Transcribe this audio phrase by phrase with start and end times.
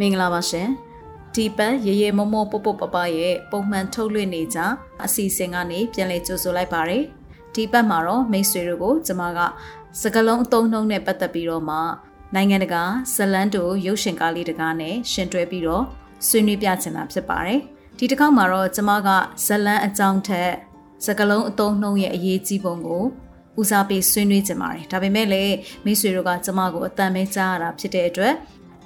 [0.00, 0.68] မင်္ဂလာပါရှင်
[1.34, 4.58] ဒီပတ်ရေရေမမောပပပပရဲ့ပုံမှန်ထုတ်လွှင့်နေကြ
[5.04, 7.04] အစီအစဉ်ကနေပြန်လည်ကြိုဆိုလိုက်ပါတယ်
[7.54, 9.40] ဒီပတ်မှာတော့မိတ်ဆွေတို့ကိုကျွန်မက
[10.02, 11.76] စကလုံးအသုံးနှုန်းနဲ့ပတ်သက်ပြီးတော့မှ
[12.34, 12.82] နိုင်ငံတကာ
[13.14, 15.84] ဇလန်တိုရုပ်ရှင်ကားလေးတကားနဲ့ရှင်တွဲပြီးတော့
[16.28, 17.60] ဆွေးနွေးပြချင်တာဖြစ်ပါတယ်
[17.98, 19.08] ဒီတစ်ခေါက်မှာတော့ကျွန်မက
[19.46, 20.50] ဇလန်အကြောင်းထက်
[21.04, 23.04] စကလုံးအသုံးနှုန်းရဲ့အရေးကြီးပုံကို
[23.60, 28.34] ဦးစားပေးဆွေးနွေးကြပါတယ်ဒါပေမဲ့လည်းမိတ်ဆွေတို့ကကျွန်မကိုအတန်မဲကြားရတာဖြစ်တဲ့အတွက်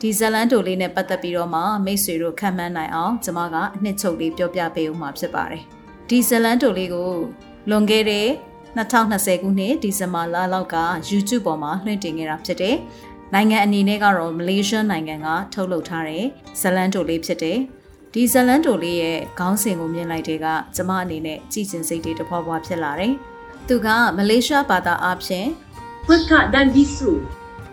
[0.04, 5.62] ဒီဇလန်တိုလေးနဲ့ပတ်သက်ပြီးတော့မှမိတ်ဆွေတို့ခံမှန်းနိုင်အောင်ကျွန်မကအနှစ်ချုပ်လေးပြောပြပေးဦးမှာဖြစ်ပါတယ်
[6.08, 7.10] ဒီဇလန်တိုလေးကို
[7.70, 8.26] လွန်ခဲ့တဲ့
[8.76, 10.76] 2020ခုနှစ်ဒီဇင်ဘာလလောက်က
[11.10, 12.76] YouTube ပေါ်မှာလွှင့်တင်ခဲ့တာဖြစ်တယ်
[13.34, 16.24] နိုင်ငံအနေနဲ့ကတော့မလေးရှားနိုင်ငံကထုတ်လုပ်ထားတဲ့
[16.60, 17.58] ဇလန်တိုလေးဖြစ်တယ်
[18.14, 23.12] ဒီဇလန်တိုလေးရဲ့ခေါင်းစဉ်ကိုမြင်လိုက်တဲ့ကကျမအနေနဲ့ကြည်ကျင်စိတ်တွေတဖွာဖွာဖြစ်လာတယ်။
[23.68, 25.46] သူကမလေးရှားဘာသာအဖြစ်
[26.06, 27.10] Pekak dan bisu.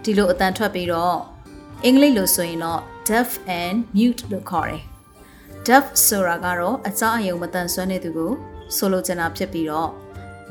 [0.04, 1.39] ဒီလိုအတန်ထွက်ပြီးတော့
[1.86, 3.30] အင်္ဂလိပ်လိုဆိုရင်တော့ deaf
[3.62, 4.82] and mute လို့ခေါ်တယ်။
[5.68, 8.32] deaf ဆိုတာကတော့အကြားအယုံမတန်ဆွမ်းတဲ့သူကို
[8.76, 9.90] ဆိုလိုချင်တာဖြစ်ပြီးတော့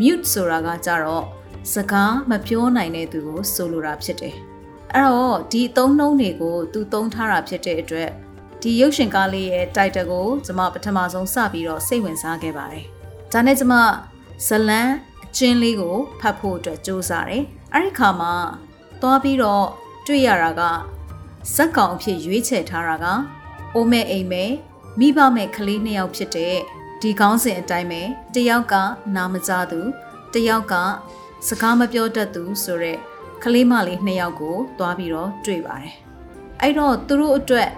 [0.00, 1.24] mute ဆိုတာကကြတော့
[1.72, 4.34] စကားမပြောနိုင်တဲ့သူကိုဆိုလိုတာဖြစ်တယ်။
[4.94, 8.10] အဲ့တော့ဒီအသုံးနှုန်းတွေကိုသူသုံးထားတာဖြစ်တဲ့အတွက်
[8.62, 12.84] ဒီရုပ်ရှင်ကားလေးရဲ့ title ကိုကျွန်မပထမဆုံးစပြီးတော့စိတ်ဝင်စားခဲ့ပါတယ်။
[13.32, 13.74] ဒါနဲ့ကျွန်မ
[14.46, 14.88] ဇလန်
[15.24, 18.32] အချင်းလေးကိုဖတ်ဖို့အတွက်စူးစမ်းတယ်။အဲ့ဒီခါမှာ
[19.00, 19.66] သွားပြီးတော့
[20.06, 20.62] တွေ့ရတာက
[21.54, 23.06] ဇက်ကောင်အဖြစ်ရွေးချယ်ထားတာက
[23.74, 24.44] အိုမဲအိမ်မဲ
[24.98, 26.56] မိဘမဲ့ကလေးနှစ်ယောက်ဖြစ်တဲ့
[27.02, 28.02] ဒီကောင်းစဉ်အတိုင်းပဲ
[28.34, 28.74] တယောက်က
[29.16, 29.80] နာမကြသူ
[30.34, 30.74] တယောက်က
[31.48, 32.98] စကားမပြောတတ်သူဆိုတဲ့
[33.44, 35.94] ကလေးမလေးနှစ်ယောက်ကိုသွားပြီးတော့တွေ့ပါတယ်။
[36.60, 37.70] အဲ့တော့သူတို့အတွက်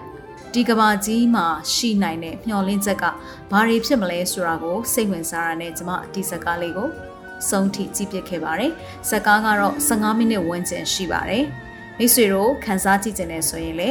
[0.54, 3.04] ဒီကဘာကြီးမှာရှိနိုင်တဲ့မျှော်လင့်ချက်က
[3.50, 6.88] ဘာတွေဖြစ်မလဲဆိုတာကိုစိတ်ဝင်စားရတဲ့ကျွန်မဒီဇက်ကားလေးကို
[7.48, 8.72] ဆုံးထိကြည့်ပြခဲ့ပါတယ်။
[9.08, 11.44] ဇက်ကားကတော့15မိနစ်ဝန်းကျင်ရှိပါတယ်။
[12.02, 13.88] မိတ်ဆွေတို့ခန်းစားကြည့်ကြတယ်ဆိုရင်လေ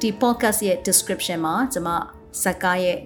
[0.00, 1.90] ဒီ podcast ရဲ့ description မှာကျွန်မ
[2.42, 2.98] ဇက်ကားရဲ့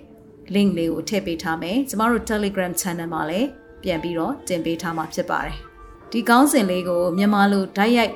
[0.54, 3.48] link လေးကိုထည့်ပေးထားမယ်။ကျမတို့ Telegram channel မှာလည်း
[3.82, 5.56] ပြန်ပြီးတော့တင်ပေးထားမှာဖြစ်ပါတယ်။
[6.12, 8.12] ဒီကောင်းစဉ်လေးကိုမြန်မာလိုဓာတ်ရိုက်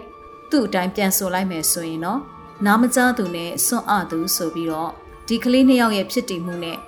[0.50, 2.20] သူ့အတိုင်းပြန်ဆိုလိုက်မယ်ဆိုရင်တော့
[2.66, 4.90] နားမကြားသူနဲ့စွန့်အသူဆိုပြီးတော့
[5.28, 6.78] ဒီကလေးနှစ်ယောက်ရဲ့ဖြစ်တည်မှုနဲ့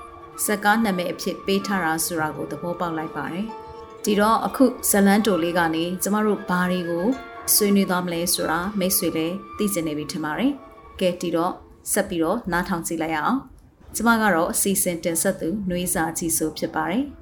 [0.45, 3.47] ဇက်ကားနာမည်အဖြစ်ပေးထားတာဆိုတာကိုသဘောပေါက်လိုက်ပါတယ်။
[4.05, 7.07] ဒီတော့အခုဇလန်တိုလေးကနေကျမတို့ဘာတွေကို
[7.55, 10.53] ဆွေးနွေးသွားမလဲဆိုတာမိတ်ဆွေလည်းသိကျင်နေပြီထင်ပါတယ်။
[11.01, 11.53] ကဲဒီတော့
[11.93, 13.39] ဆက်ပြီးတော့နားထောင်ကြည့်လိုက်ရအောင်။
[13.95, 17.05] ကျမကတော့အစီအစဉ်တင်ဆက်သူနှွေးစာကြည့်ဆိုဖြစ်ပါတယ်။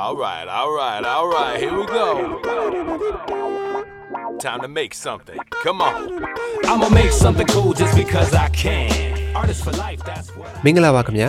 [0.00, 1.54] All right, all right, all right.
[1.62, 2.06] Here we go.
[4.46, 5.38] Time to make something.
[5.64, 5.94] Come on.
[6.70, 8.90] I'ma make something cool just because I can.
[9.40, 10.48] Artist for life, that's what.
[10.64, 11.28] မင်္ဂလာပါခင်ဗျာ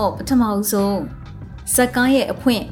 [0.00, 0.98] တော့ပထမအဆုံး
[1.74, 2.64] ဇက်ကားရဲ့အဖွင့်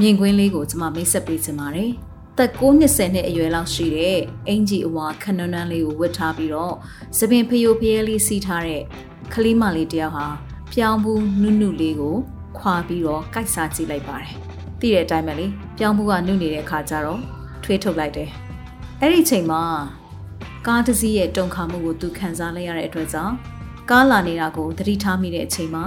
[0.00, 1.90] မြင်ကွင်းလေးကိုကျွန်မမိတ်ဆက်ပေးချင်ပါတယ်။
[2.36, 4.18] သက်9နှစ်နဲ့အရွယ်လောက်ရှိတဲ့
[4.48, 6.74] အင်ဂျီအဝါခနွန်းနန်းလေးကိုဝတ်ထားပြီးတော့
[7.18, 8.82] သပင်ဖယိုဖယဲလေးစီးထားတဲ့
[9.32, 10.26] ကလေးမလေးတယောက်ဟာ
[10.72, 12.16] ပြောင်းဘူးနုနုလေးကို
[12.58, 14.32] ခွာပြီးတော့ကြိုက်စားကြည့်လိုက်ပါတယ်။
[14.80, 15.46] သိတဲ့အတိုင်းပဲလေ
[15.78, 17.20] ပြောင်းဘူးကနုနေတဲ့အခါကျတော့
[17.64, 18.30] ထွေးထုတ်လိုက်တယ်။
[19.00, 19.62] အဲ့ဒီချိန်မှာ
[20.66, 23.34] ကားတစ်စီးရဲ့တုန်ခါမှုကိုသူခံစားလိုက်ရတဲ့အတွက်ကြောင့်
[23.90, 25.84] ကားလာနေတာကိုသတိထားမိတဲ့အချိန်မှာ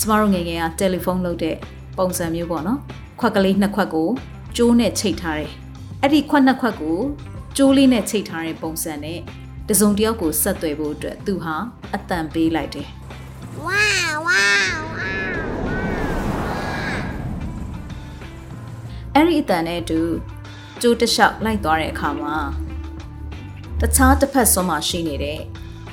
[0.00, 1.56] ကျမတို့ငယ်ငယ်ကတယ်လီဖုန်းလုပ်တဲ့
[1.98, 2.80] ပုံစံမျိုးပေါ့နော်
[3.20, 4.08] ခွက်ကလေးနှစ်ခွက်ကို
[4.56, 5.52] ကျိုးနဲ့ချိတ်ထားတယ်
[6.02, 6.98] အဲ့ဒီခွက်နှစ်ခွက်ကို
[7.56, 9.18] ကျိုးလေးနဲ့ချိတ်ထားတဲ့ပုံစံနဲ့
[9.68, 11.56] တစုံတစ်ယောက်ကိုဆက်သွယ်ဖို့အတွက်သူဟာ
[11.94, 12.88] အတန်ပေးလိုက်တယ်
[13.66, 15.20] Wow, wow, wow.
[19.14, 20.00] အဲ့ဒီအတန်နဲ့အတူ
[20.80, 22.36] ကျိုးတစ်လျှောက်လိုက်သွားတဲ့အခါမှာ
[23.80, 25.40] တခြားတစ်ဖက်ဆုံးမှာရှိနေတဲ့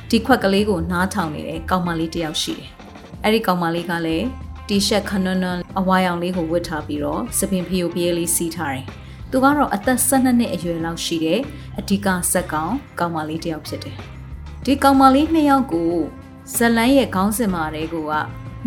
[0.10, 2.72] ဒီခွက်ကလေးကိုနားထောင်နေတဲ့ကောင်မလေးတစ်ယောက်ရှိတယ်။
[3.24, 4.26] အဲ့ဒီကောင်မလေးကလည်း
[4.68, 8.86] တီရှပ်ခနွန်းနွန်းအဝါရောင်လေးကိုဝတ်ထားပြီးတော့စပင်ဖီယိုပြဲလေးစီးထားတယ်။
[9.32, 11.40] သူကတော့အသက်12နှစ်အရွယ်လောက်ရှိတဲ့
[11.80, 13.98] အဓိကဇက်ကောင်ကောင်မလေးတစ်ယောက်ဖြစ်တယ်။
[14.66, 15.94] ဒီကောင်မလေးနှစ်ယောက်ကို
[16.56, 18.14] ဇလန်းရဲ့ခေါင်းစဉ်မာတွေကိုက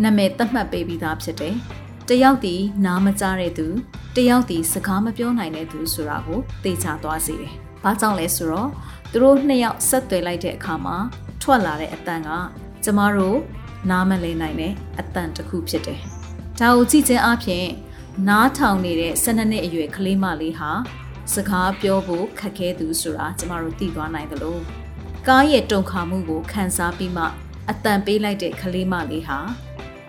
[0.03, 1.55] နာမည်သတ်မှတ်ပေးပြီးသားဖြစ်တယ်။
[2.09, 2.55] တယောက်ဒီ
[2.85, 3.67] နားမကြားတဲ့သူ
[4.15, 8.69] တယောက်ဒီစကားမပြောနိုင်တဲ့သူဆိုတာကိုသိချသွားစေတယ်။ဘာကြောင့်လဲဆိုတော့
[9.11, 10.97] သူတို့နှစ်ယောက်ဆက်သွယ်လိုက်တဲ့အခါမှာ
[11.41, 12.29] ထွက်လာတဲ့အတန်က
[12.83, 13.37] ကျမတို့
[13.89, 15.99] နားမလည်နိုင်တဲ့အတန်တစ်ခုဖြစ်တယ်။
[16.59, 17.65] ဒါကိုကြည့်ခြင်းအပြင်
[18.27, 20.71] နားထောင်နေတဲ့12နှစ်အရွယ်ကလေးမလေးဟာ
[21.33, 24.57] စကားပြောဖို့ခက်ခဲသူဆိုတာကျမတို့သိသွားနိုင်သလို
[25.27, 27.25] ကားရဲ့တုန်ခါမှုကိုခံစားပြီးမှ
[27.69, 29.39] အတန်ပေးလိုက်တဲ့ကလေးမလေးဟာ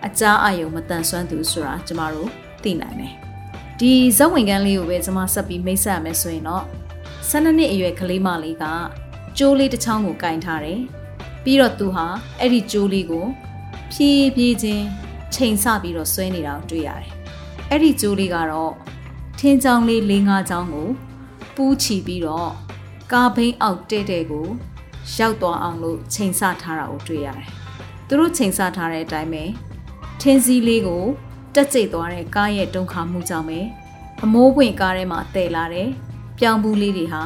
[0.05, 2.29] အကြားအယုံမတန်ဆွမ်းသူဆိုတာကျမတို့
[2.63, 3.13] သိနိုင်တယ်။
[3.79, 6.63] ဒီဇက်ဝင်ကန်းလေးကိုပဲကျမဆက်ပြီးမိတ်ဆက်ရမယ်ဆိုရင်တော့
[7.29, 8.65] 12နှစ်အရွယ်ကလေးမလေးက
[9.37, 10.79] ကျိုးလေးတစ်ချောင်းကိုကင်ထားတယ်။
[11.43, 12.05] ပြီးတော့သူဟာ
[12.39, 13.25] အဲ့ဒီကျိုးလေးကို
[13.93, 14.85] ဖြည်းဖြည်းချင်း
[15.33, 17.09] ချိန်ဆပြီးတော့ဆွဲနေတာကိုတွေ့ရတယ်။
[17.69, 18.73] အဲ့ဒီကျိုးလေးကတော့
[19.39, 20.89] ထင်းချောင်းလေး၄၅ချောင်းကို
[21.55, 22.51] ပူးချီပြီးတော့
[23.11, 24.47] ကာဘိန်းအောက်တဲ့တဲ့ကို
[25.17, 27.47] ရောက်သွားအောင်လို့ချိန်ဆထားတာကိုတွေ့ရတယ်။
[28.07, 29.43] သူတို့ချိန်ဆထားတဲ့အတိုင်းပဲ
[30.21, 31.03] ထင်းစည်းလေးကို
[31.55, 33.59] တက်ကျိတ်သွားတဲ့ကားရဲ့တုံခါမှုကြောင့်ပဲ
[34.23, 35.89] အမိုးပွင့်ကားထဲမှာတည်လာတဲ့
[36.39, 37.23] ပြောင်ဘူးလေးတွေဟာ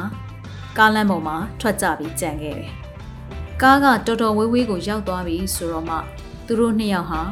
[0.78, 2.70] ကားလမ်းပေါ်မှာထွက်ကြပြီးကြံခဲ့တယ်။
[3.62, 5.96] ကားကတော်တော်ဝေးဝေးကိုရောက်သွားပြီဆိုတော့မှ
[6.48, 7.22] သူတို့နှစ်ယောက်ဟာ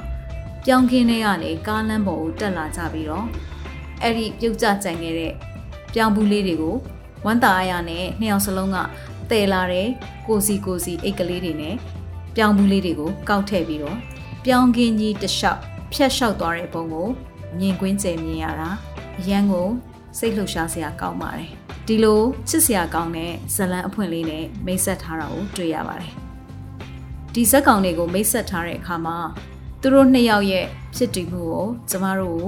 [0.65, 3.27] ပြောင်းခင်းထဲကနေကားလမ်းပေါ်ကိုတက်လာကြပြီးတော့
[4.03, 5.33] အဲ့ဒီပြုတ်ကျကြံခဲ့တဲ့
[5.95, 6.77] ပြောင်ဘူးလေးတွေကို
[7.25, 8.79] ဝမ်းတာအရာနဲ့နှစ်ယောက်စလုံးက
[9.31, 9.89] တည်လာတဲ့
[10.27, 11.75] ကိုစီကိုစီအိတ်ကလေးတွေနဲ့
[12.37, 13.99] ပြောင်ဘူးလေးတွေကိုကောက်ထည့်ပြီးတော့
[14.45, 15.61] ပြောင်းခင်းကြီးတစ်လျှောက်
[15.93, 17.09] ဖြတ်လျှောက်သွားတဲ့ပုံကို
[17.59, 18.71] မြင်ကွင်းကျယ်မြင်ရတာ
[19.21, 19.69] အရန်ကို
[20.19, 21.49] စိတ်လှုပ်ရှားစရာကောင်းပါတယ်
[21.87, 26.26] ဒီလိုချစ်စရာကောင်းတဲ့ဇလံအဖွင့်လေးနဲ့မိတ်ဆက်ထားတာကိုတွေ့ရပါတယ်
[27.39, 29.19] ဒီဇက်ကောင်တွေကိုမိတ်ဆက်ထားတဲ့အခါမှာ
[29.81, 30.67] သူတို့နှစ်ယောက်ရဲ့
[30.97, 32.47] ဖြစ်တည်မှုကိုကျမတို့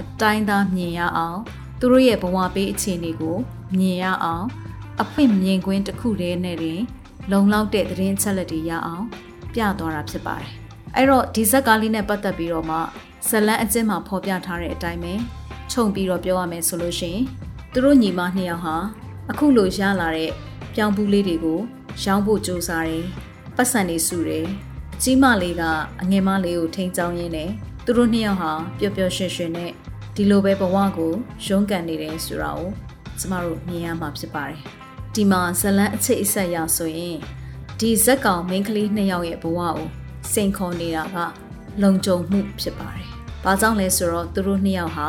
[0.00, 1.40] အတိုင်းသားမြင်ရအောင်
[1.80, 3.36] သူတို့ရဲ့ဘဝပေးအခြေအနေကို
[3.78, 4.46] မြင်ရအောင်
[5.02, 6.80] အဖွင့်မြင်ကွင်းတစ်ခုတည်းနဲ့တင်
[7.30, 9.04] လုံလောက်တဲ့သတင်းချက်လက်တွေရအောင်
[9.52, 10.50] ပြသွားတာဖြစ်ပါတယ်။
[10.96, 12.78] အဲ့တော့ဒီဇက်ကားလေးနဲ့ပတ်သက်ပြီးတော့မှ
[13.28, 15.14] ဇလန်းအကျဉ်းမှာဖော်ပြထားတဲ့အတိုင်းပဲ
[15.72, 17.24] ခြုံပြီးတော့ပြောရမယ်ဆိုလို့ရှိရင်
[17.72, 18.76] သူတို့ညီမနှစ်ယောက်ဟာ
[19.30, 20.30] အခုလိုရလာတဲ့
[20.74, 21.60] ပြောင်းပူးလေးတွေကို
[22.04, 23.06] ရောင်းဖို့ကြိုးစားတယ်။
[23.56, 24.46] ပတ်စံနေစုတယ်။
[24.94, 25.62] အကြီးမလေးက
[26.02, 27.50] အငယ်မလေးကိုထိန်းချောင်းရင်းနဲ့
[27.84, 29.70] သူတို့နှစ်ယောက်ဟာပျော်ပျော်ရွှင်ရွှင်နဲ့
[30.14, 31.12] ဒီလိုပဲဘဝကို
[31.46, 32.70] ရုန်းကန်နေတယ်ဆိုတာကို
[33.18, 34.60] ကျမတို့မြင်ရမှာဖြစ်ပါတယ်။
[35.14, 37.16] ဒီမှာဇလန်းအချိတ်အဆက်ရဆိုရင်
[37.80, 39.78] ဒီဇက်ကောင်မိန်းကလေးနှစ်ယောက်ရဲ့ဘဝကို
[40.32, 41.16] စိန်ခေါ်နေတာက
[41.82, 43.06] လုံခြုံမှုဖြစ်ပါတယ်။
[43.44, 45.08] ဘာကြောင့်လဲဆိုတော့သူတို့နှစ်ယောက်ဟာ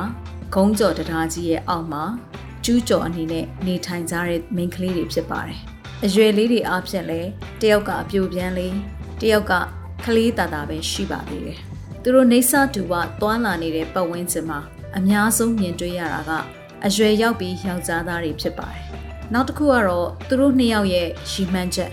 [0.54, 2.04] ဂုံးကြော်တရားကြီးရဲ့အောက်မှာ
[2.66, 5.62] ကျူးကျော်အနေနဲ့နေထိုင်ကြတဲ့မိန်းကလေးတွေဖြစ်ပါတယ်။
[6.06, 7.30] အရွယ်လေးတွေအားဖြင့်လည်း
[7.62, 8.76] တယောက်ကအပြိုပြန်းလေး
[9.22, 9.54] တယောက်က
[10.06, 11.60] ကလေးတာတာပဲရှိပါသေးတယ်။
[12.02, 14.60] သူတို့နေဆတူကတွာလာနေတဲ့ပတ်ဝန်းကျင်မှာ
[14.98, 16.32] အများဆုံးမြင်တွေ့ရတာက
[16.86, 18.84] အရွယ်ရောက်ပြီးယောက်ျားသားတွေဖြစ်ပါတယ်။
[19.34, 21.92] နောက်တစ်ခုကတော့သူတို့နှစ်ယောက်ရဲ့ရှီမန်းချက်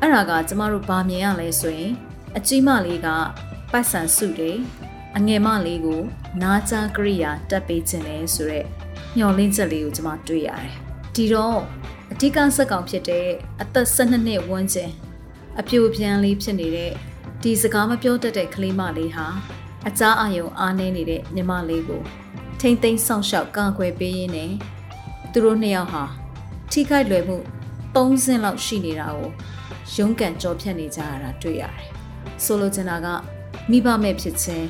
[0.00, 1.92] အဲ့ဒါကကျမတို့ဗာမြင်ရလဲဆိုရင်
[2.36, 3.08] အကြီးမလေးက
[3.72, 4.58] ပိုက်ဆံစုတယ်
[5.16, 6.02] အငယ်မလေးကို
[6.42, 8.66] နားကြားကရိယာတက်ပေးခြင်းလဲဆိုတော့
[9.16, 10.74] မျော်လင့်ချက်လေးကိုကျမတွေ့ရတယ်။
[11.14, 11.60] ဒီတော့
[12.12, 13.26] အဓိကစက်ကောင်ဖြစ်တဲ့
[13.62, 14.92] အသက်12နှစ်ဝန်းကျင်
[15.60, 16.92] အပြိုပြန်လေးဖြစ်နေတဲ့
[17.42, 19.26] ဒီစကားမပြောတတ်တဲ့ကလေးမလေးဟာ
[19.88, 22.02] အကြအယုံအားနေနေတဲ့ညီမလေးကို
[22.60, 24.52] ထိမ့်သိမ်းဆောင်ရှောက်ကာကွယ်ပေးရင်းနဲ့
[25.32, 26.04] သူတို့နှစ်ယောက်ဟာ
[26.72, 27.38] ထိခိုက်လွယ်မှု
[27.94, 29.30] ၃ဆင့်လောက်ရှိနေတာကို
[29.94, 31.88] ရုန်းကန်ကြောဖြတ်နေကြရတာတွေ့ရတယ်။
[32.44, 33.06] ဆိုလိုချင်တာက
[33.70, 34.66] မိဘမဲ့ဖြစ်ခြင်း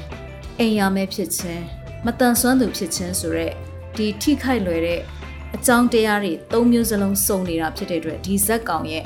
[0.59, 1.63] အိမ်ယာမဲ့ဖြစ်ခြင်း
[2.05, 3.55] မတန်ဆွမ်းသူဖြစ်ခြင်းဆိုရက်
[3.97, 5.01] ဒီထိခိုက်လွယ်တဲ့
[5.57, 9.05] အကြောင်းတရားတွေ၃မျိုးစလုံးစုံနေတာဖြစ်တဲ့အတွက်ဒီဇက်ကောင်ရဲ့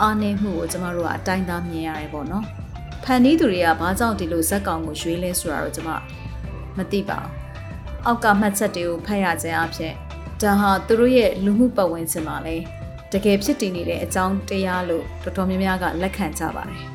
[0.00, 2.44] အားနည်းမှုကိုကျမတို့ကအတိုင်းသားမြင်ရတယ်ပေါ့နော်။
[3.04, 5.88] ဖန်နီးသူတွေကဘာကြောင့်ဒီလိုဇက်ကောင်ကိုရွေးလဲဆိုတာတော့ကျမ
[6.76, 7.30] မသိပါဘူး။
[8.06, 9.92] အောက်ကမှတ်ချက်တွေကိုဖတ်ရခြင်းအဖြစ်
[10.42, 12.64] ဒါဟာသူတို့ရဲ့လူမှုပတ်ဝန်းကျင်မှာလည်း
[13.12, 16.82] တကယ်ဖြစ်တည်နေတဲ့အကြောင်းတရားလို့တော်တော်များများကလက်ခံကြပါတယ်။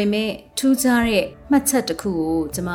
[0.00, 2.70] ပေမဲ့ထူးခြားတဲ့မှတ်ချက်တစ်ခုကိုကျွန်မ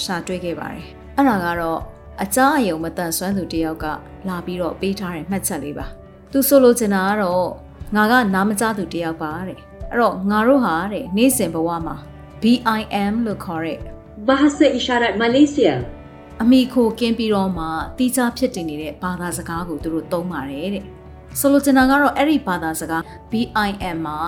[0.00, 1.80] ရှာတွေ့ခဲ့ပါတယ်။အဲ့ဒါကတော့
[2.22, 3.86] အကြားအယုံမတန်ဆွမ်းသူတယောက်က
[4.28, 5.86] လာပြီးတော့ပေးထားတဲ့မှတ်ချက်လေးပါ။
[6.32, 7.48] သူဆိုလိုချင်တာကတော့
[7.96, 9.58] ငါကနားမကြားသူတယောက်ပါတဲ့။
[9.90, 11.96] အဲ့တော့ငါတို့ဟာတဲ့နေ့စဉ်ဘဝမှာ
[12.42, 13.78] BIM လို့ခေါ်တဲ့
[14.28, 15.74] Bahasa Isyarat Malaysia
[16.42, 17.64] အမိခိုကင်းပြီးတော့မှ
[17.98, 20.84] တီးခြားဖြစ်တည်နေတဲ့ဘာသာစကားကိုသူတို့သုံးပါတယ်တဲ့။
[21.38, 24.18] ဆိုလိုချင်တာကတော့အဲ့ဒီဘာသာစကား BIM မှာ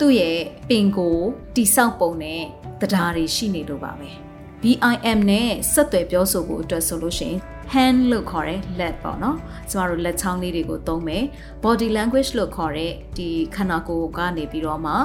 [0.00, 0.38] သူ့ရဲ့
[0.68, 1.16] ပင်ကို
[1.56, 2.42] တိဆောက်ပုံနဲ့
[2.80, 4.10] တရားတွေရှိနေလို့ပါပဲ။
[4.62, 7.38] BIM နဲ့ဆက်သွယ်ပြောဆိုဖို့အတွက်ဆိုလို့ရှိရင်
[7.72, 9.36] hand လို့ခေါ်တဲ့လက်ပေါ့နော်
[9.70, 11.24] ကျမတို့လက်ချောင်းလေးတွေကိုသုံးမယ်
[11.64, 14.96] body language လို့ခေါ်တဲ့ဒီခန္ဓာကိုယ်ကနေပြီးတော့မှတ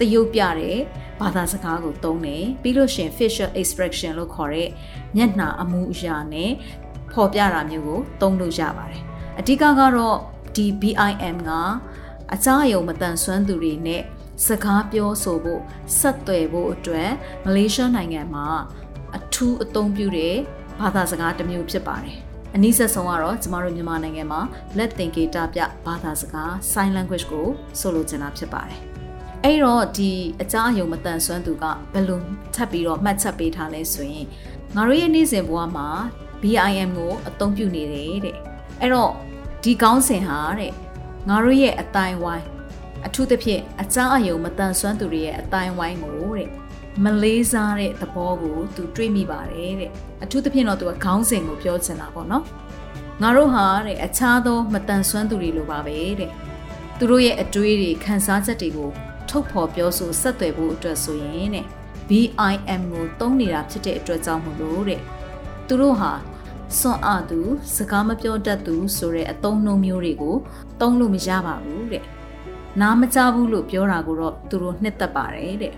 [0.00, 0.78] တရုပ်ပြတဲ့
[1.20, 4.68] ဘာသာစကားကိုသုံးတယ်ပြီးလို့ရှရင် facial expression လို့ခေါ်တဲ့
[5.16, 6.50] မျက်နှာအမူအရာနဲ့
[7.12, 9.02] ဖော်ပြတာမျိုးကိုသုံးလို့ရပါတယ်
[9.38, 10.16] အဓိကကတော့
[10.56, 11.50] ဒီ BIM က
[12.34, 14.02] အကြအယုံမတန်ဆွမ်းသူတွေနဲ့
[14.46, 15.62] စကားပြောဆိုဖို့
[15.98, 17.10] ဆက်သွယ်ဖို့အတွက်
[17.44, 18.46] မလေးရှားနိုင်ငံမှာ
[19.16, 20.36] အထူးအသုံးပြုတဲ့
[20.80, 22.16] ဘာသာစကားတစ်မျိုးဖြစ်ပါတယ်
[22.54, 24.40] အနည်းဆက်ဆုံးကတော့ကျမတို့မြန်မာနိုင်ငံမှာ
[24.78, 27.46] လက်သင်္ကေတပြဘာသာစကား sign language ကို
[27.80, 28.78] ဆိုလိုချင်တာဖြစ်ပါတယ်။
[29.44, 30.10] အဲ့တော့ဒီ
[30.42, 32.20] အကြအယုံမတန်ဆွမ်းသူကဘယ်လို
[32.54, 34.26] ထပ်ပြီးတော့မှတ်ချက်ပေးထားလဲဆိုရင်
[34.74, 35.88] ငါတို့ရဲ့နေ့စဉ်ဘဝမှာ
[36.42, 38.36] BIM ကိုအသုံးပြုနေတယ်တဲ့။
[38.80, 39.12] အဲ့တော့
[39.62, 40.72] ဒီကောင်းစဉ်ဟာတဲ့
[41.28, 42.51] ငါတို့ရဲ့အတိုင်းဝိုင်း
[43.06, 46.48] အထူးသဖြင့်အကြအယုံမတန်ဆွမ်းသူတွေရဲ့အတိုင်းဝိုင်းကိုတဲ့
[47.04, 49.90] မလေးစားတဲ့သဘောကိုသူတွေးမိပါတယ်တဲ့
[50.22, 52.44] အထူးသဖြင့်တော့သူကခေါင်းစဉ်ကိုပြောချင်တာပေါ့နော်
[53.22, 56.30] ငါတို့ဟာတဲ့အခြားသောမတန်ဆွမ်းသူတွေလိုပါပဲတဲ့
[56.98, 58.90] သူတို့ရဲ့အတွေးတွေခံစားချက်တွေကို
[59.28, 61.66] ထုတ်ဖော်ပြောဆိုဆက်သွယ်ဖို့အတွက်ဆိုရင်တဲ့
[62.08, 65.00] BIM ကိုသုံးနေတာဖြစ်တဲ့အတွက်ကြောင့်မလို့တဲ့
[65.66, 66.12] သူတို့ဟာ
[66.78, 67.40] စွန့်အားသူ
[67.76, 70.36] စကားမပြောတတ်သူဆိုတဲ့အသုံးနှုန်းမျိုးတွေကို
[70.80, 72.04] သုံးလို့မရပါဘူးတဲ့
[72.80, 75.72] နားမကြဘူးလို့ပြောတာကိုတော့သူတို့နှစ်သက်ပါတယ်တဲ့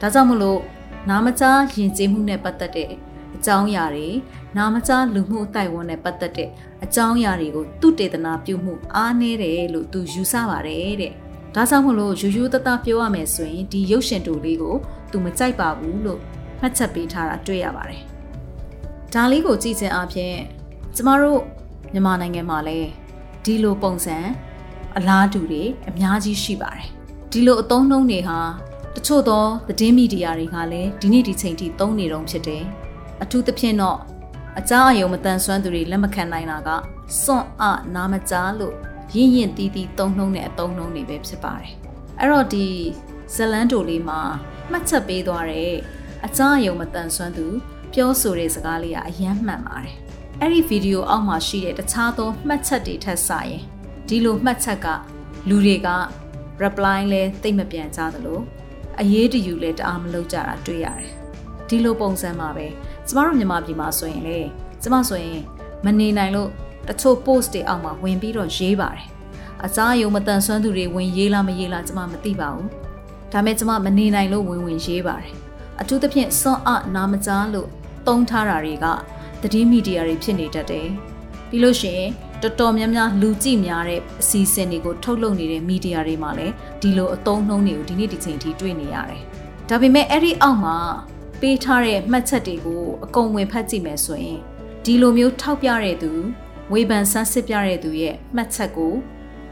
[0.00, 0.60] ဒါကြောင့်မလို့
[1.08, 2.90] နားမကြားယဉ်ကျေးမှုနဲ့ပတ်သက်တဲ့
[3.36, 4.08] အကြောင်းအရာတွေ
[4.56, 6.48] နားမကြားလူမှုအတိုင်းဝန်နဲ့ပတ်သက်တဲ့
[6.84, 11.12] အကြောင်းအရာတွေကိုသူတေသနာပြုမှုအားနည်းတယ်လို့သူယူဆပါတယ်တဲ့
[11.54, 14.74] ဒါကြောင့်မလို့ယူယူတတပြောရမယ်ဆိုရင်ဒီရုပ်ရှင်တူလေးကို
[15.10, 16.20] သူမကြိုက်ပါဘူးလို့
[16.60, 18.02] မှတ်ချက်ပေးထားတာတွေ့ရပါတယ်
[19.14, 20.34] ဒါလေးကိုကြည့်ခြင်းအပြင်
[20.96, 21.40] ကျမတို့
[21.92, 22.88] မြန်မာနိုင်ငံမှာလည်း
[23.44, 24.16] ဒီလိုပုံစံ
[24.96, 26.86] အလားတူတွေအများကြီးရှိပါတယ်
[27.30, 28.38] ဒီလိုအသုံးနှုန်းတွေဟာ
[28.96, 32.64] တချို့သောသတင်းမီဒီယာတွေကလည်းဒီနေ့ဒီချိန်ထိသုံးနေတုံးဖြစ်တယ်
[33.22, 33.98] အထူးသဖြင့်တော့
[34.58, 36.70] အကြားအယုံမတန်ဆွမ်းသူတွေလက်မခံနိုင်တာက
[37.22, 38.74] စွန့်အနာမကြားလို့
[39.14, 41.72] ရင့်ရင်တီးတီးသုံးနှုံးတဲ့အသုံးနှုံးတွေပဲဖြစ်ပါတယ်
[42.18, 42.66] အဲ့တော့ဒီ
[43.34, 44.20] ဇလန်တိုလေးမှာ
[44.70, 45.72] မှတ်ချက်ပေးသွားတဲ့
[46.26, 47.46] အကြားအယုံမတန်ဆွမ်းသူ
[47.94, 49.96] ပြောဆိုတဲ့စကားလေးကအယမ်းမှန်ပါတယ်
[50.40, 53.62] အဲ့ဒီဗီဒီယိုအောက်မှာရှိတဲ့တခြားသောမှတ်ချက်တွေထက်စာရင်
[54.08, 54.86] ဒီလိုမှတ်ချက်က
[55.48, 55.88] လူတွေက
[56.62, 58.40] reply လဲသိမ့်မပြန်ကြသလို
[59.00, 61.10] အရေးတယူလဲတအားမလုပ်ကြတာတွေ့ရတယ်
[61.68, 62.66] ဒီလိုပုံစံမှာပဲ
[63.06, 64.38] ကျမတို့မြန်မာပြည်မှာဆိုရင်လေ
[64.82, 65.40] ကျမဆိုရင်
[65.84, 66.50] မနေနိုင်လို့
[66.88, 69.04] တချို့ post တွေအောက်မှာဝင်ပြီးတော့ရေးပါတယ်
[69.64, 72.68] အစားယုံမတန်ဆွမ်းသူတွေဝင်ရေးလားမရေးလားကျမမသိပါဘူး
[73.32, 75.30] ဒါပေမဲ့ကျမမနေနိုင်လို့ဝင်ဝင်ရေးပါတယ်
[75.80, 77.68] အထူးသဖြင့်စွန့်အနာမကြားလို့
[78.06, 78.86] တုံးထားတာတွေက
[79.42, 80.88] သတင်းမီဒီယာတွေဖြစ်နေတတ်တယ်
[81.48, 82.10] ပြီးလို့ရှိရင်
[82.44, 89.22] တော်တော်များများလူကြည့်များတဲ့အစီအစဉ်တွေကိုထုတ်လုပ်နေတဲ့မီဒီယာတွေမှာလည်းဒီလိုအသုံးနှုန်းတွေကိုဒီနေ့ဒီချိန်ထိတွေ့နေရတယ်။
[89.68, 90.76] ဒါပေမဲ့အဲ့ဒီအောက်မှာ
[91.40, 94.38] ပေးထားတဲ့မှတ်ချက်တွေကိုအကုန်ဝင်ဖတ်ကြည့်မယ်ဆိုရင်
[94.84, 96.12] ဒီလိုမျိုးထောက်ပြတဲ့သူ
[96.72, 98.92] ဝေဖန်ဆန်းစစ်ပြတဲ့သူရဲ့မှတ်ချက်ကို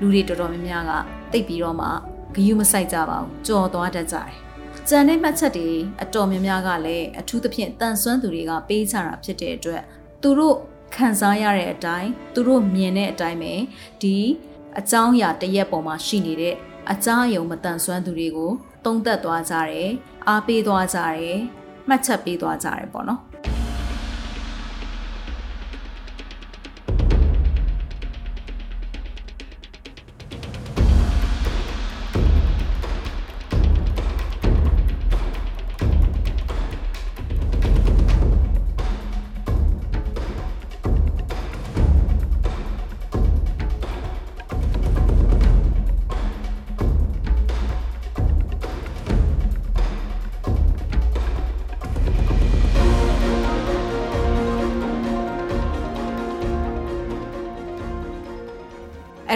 [0.00, 0.92] လူတွေတော်တော်များများက
[1.32, 1.88] သိပြီးတော့မှ
[2.34, 4.30] ဂယုမဆိုင်ကြပါဘူးကြော်သွားတတ်ကြတယ်။
[4.88, 5.68] ကြံတဲ့မှတ်ချက်တွေ
[6.02, 9.82] အတော်များများကလည်းအထူးသဖြင့်တန်ဆွမ်းသူတွေကပေးကြတာဖြစ်တဲ့အတွက်
[10.22, 10.56] သူတို့
[10.96, 13.54] ခံစားရတဲ့အတိုင်းသူတို့မြင်တဲ့အတိုင်းပဲ
[14.02, 14.16] ဒီ
[14.78, 16.54] အကြောင်းအရာတရက်ပေါ်မှာရှိနေတဲ့
[16.92, 18.52] အကြောင်းအယုံမတန်ဆွမ်းသူတွေကို
[18.84, 19.90] တုံးသက်သွားကြတယ်
[20.28, 21.38] အားပေးသွားကြတယ်
[21.88, 23.20] မှတ်ချက်ပေးသွားကြတယ်ပေါ့နော်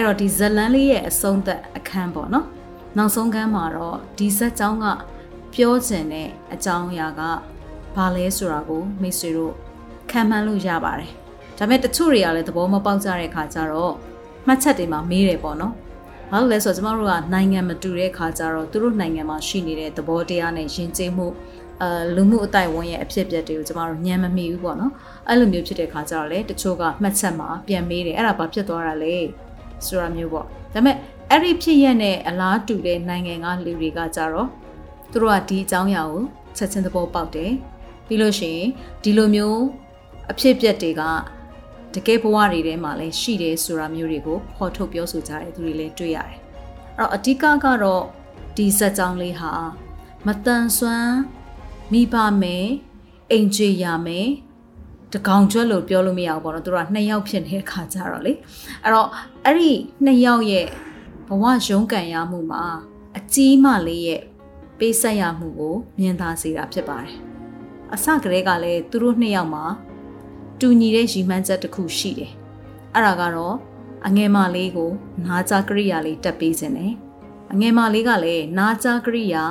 [0.07, 2.45] တော့ဒီဇလန်းလေးရဲ့အဆုံးသက်အခန်းပေါ့နော်
[2.97, 4.85] နောက်ဆုံးခန်းမှာတော့ဒီဇက်ကြောင်းက
[5.53, 7.21] ပြောချင်တဲ့အကြောင်းအရာက
[7.95, 9.53] ဘာလဲဆိုတာကိုမိတ်ဆွေတို့
[10.11, 11.11] ခံမှန်းလို့ရပါတယ်
[11.57, 13.93] ဒါပေမဲ့တချို့တွေကလည်းသဘောမပေါက်ကြတဲ့ခါကျတော့
[14.47, 15.73] မှတ်ချက်တွေမှာမေးတယ်ပေါ့နော်
[16.31, 21.27] ဘာလို့လဲဆိုတော့ကျမတို့ကနိုင်ငံမတူတဲ့ခါကျတော့သူတို့နိုင်ငံမှာရှိနေတဲ့သဘောတရားနဲ့ယဉ်ကျေးမှု
[21.81, 24.91] အဲလူမှုအတိုင်းဝန်ရဲ့အဖြစ်အပျက်တွေကိုကျမတို့ညံမမိဘူးပေါ့နော်
[25.27, 29.15] အဲ့လိုမျိုးဖြစ်တဲ့ခါကျတော့လေတချို့ကမှတ်ချက်မှာပြန်မေးတယ်အဲ့ဒါဘာဖြစ်သွားတာလဲ
[29.85, 30.95] ဆိုတာမျိုးပေါ့ဒါပေမဲ့
[31.29, 34.47] အဲ့ဒီဖြစ်ရက်နဲ့အလားတူတဲ့နိုင်ငံကလူတွေကကြတော့
[35.11, 36.23] သူတို့ကဒီအကြောင်းအရာကို
[36.57, 37.51] ချက်ချင်းသဘောပေါက်တယ်
[38.07, 38.67] ပြီးလို့ရှိရင်
[39.03, 39.61] ဒီလိုမျိုး
[40.31, 41.01] အဖြစ်အပျက်တွေက
[41.93, 46.39] တကယ်ဘဝတွေထဲမှာလည်းရှိတယ်ဆိုတာမျိုးတွေကိုဖော်ထုတ်ပြောဆိုကြတဲ့သူတွေလည်းတွေ့ရတယ်အဲ့
[46.97, 48.03] တော့အဓိကကတော့
[48.57, 49.51] ဒီဇက်ကြောင်းလေးဟာ
[50.27, 51.17] မတန်ဆွမ်း
[51.91, 52.67] မိဘမယ်
[53.31, 54.27] အိမ်ကြွေရမယ်
[55.13, 58.33] တကောင်ကျွတ်လို့ပြောလို့မရဘူးပေါ့နော်သူတို့ကနှစ်ယောက်ဖြစ်နေတဲ့ခါကြတော့လေ
[58.83, 59.09] အဲ့တော့
[59.45, 59.71] အဲ့ဒီ
[60.05, 60.65] နှစ်ယောက်ရဲ့
[61.27, 62.63] ဘဝရုန်းကန်ရမှုမှာ
[63.17, 64.21] အကြီးမလေးရဲ့
[64.79, 67.15] ပေးဆက်ရမှုကိုမြင်သာစေတာဖြစ်ပါတယ်။
[67.93, 69.65] အစကတည်းကလည်းသူတို့နှစ်ယောက်မှာ
[70.59, 72.31] တူညီတဲ့ရည်မှန်းချက်တစ်ခုရှိတယ်။
[72.93, 73.55] အဲ့ဒါကတော့
[74.07, 74.91] အငယ်မလေးကို
[75.25, 76.93] နာကြကရိယာလေးတက်ပေးခြင်းနဲ့
[77.53, 79.43] အငယ်မလေးကလည်းနာကြကရိယာ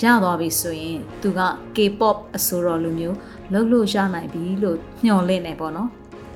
[0.00, 1.40] ရသွားပြီဆိုရင်သူက
[1.76, 3.16] K-pop အစိုးရလူမျိုး
[3.52, 5.88] လှုပ်လို့ရနိုင်ပြီလို့ညှော်လင့်နေပေါ့နော်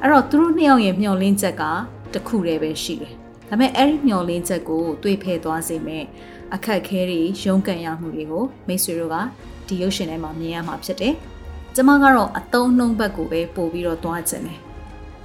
[0.03, 1.63] အဲ့တော့သူတို့နှစ်ယောက်ရဲ့မျှော်လင့်ချက်က
[2.15, 3.13] တခုတည်းပဲရှိတယ်
[3.49, 6.05] ဒါပေမဲ့အဲ့ဒီမျှော်လင့်ချက်ကိုတွေးဖယ်သွားစေမဲ့
[6.55, 9.17] အခက်ခဲတွေရုန်းကန်ရမှုတွေကိုမိတ်ဆွေတို့က
[9.67, 11.15] ဒီရုပ်ရှင်ထဲမှာမြင်ရမှာဖြစ်တယ်
[11.75, 14.61] ကျမကတော့အတုံးနှုံးဘက်ကိုပဲပို့ပြီးတော့သွားခြင်းတယ်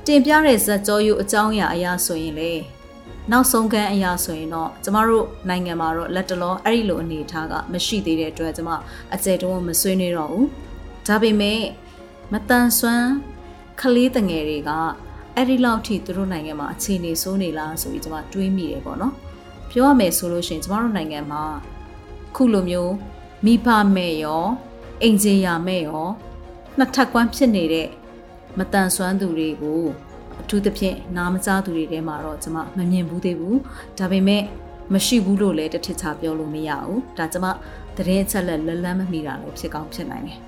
[0.06, 2.52] တင်ပြတဲ့ဇက်ကြောယူအကြောင်းအရာအရာဆိုရင်လေ
[3.30, 8.70] နောက်ဆုံးကန်းအရာဆိုရင်တော့ကျမတို့နိုင်ငံမှာတော့လက်တလောအဲ့ဒီလိုအနေအထားကမရှိသေးတဲ့အတွက်ကျမ
[9.16, 10.48] အကျယ်တုံးမဆွေးနွေးတော့ဘူး
[11.08, 11.62] ဒါပေမဲ့
[12.34, 13.10] မတန်ဆွမ်း
[13.82, 14.72] ကလေးတငယ်တွေက
[15.36, 19.14] အဲ့ဒီလောက်ထိသူတို့နိုင်ငံမှာအခြေအနေဆိုးနေလားဆိုပြီးကျမတွေးမိတယ်ပေါ့နော်
[19.70, 21.44] ပြောရမယ်ဆိုလို့ရှိရင်ကျမတို့နိုင်ငံမှာ
[22.36, 22.94] ခုလိုမျိုး
[23.46, 24.46] မိဘမဲ့ရော
[25.02, 26.06] အိမ်ကျေရမဲ့ရော
[26.78, 27.88] နှစ်ထပ်ကွမ်းဖြစ်နေတဲ့
[28.58, 29.84] မတန်ဆွမ်းသူတွေကို
[30.42, 33.60] အထူးသဖြင့်နားမကြားသူတွေထဲမှာတော့ကျွန်မမမြင်ဘူးသေးဘူး
[33.98, 34.44] ဒါပေမဲ့
[34.94, 37.48] မရှိဘူးလို့လည်းတစ်ထစ်ချပြောလို့မရဘူးဒါကျွန်မ
[37.96, 40.40] သတင်းအချက်လက်လက်လန်းမမိတာလည်းဖြစ်ကောင်းဖြစ်နိုင်တယ်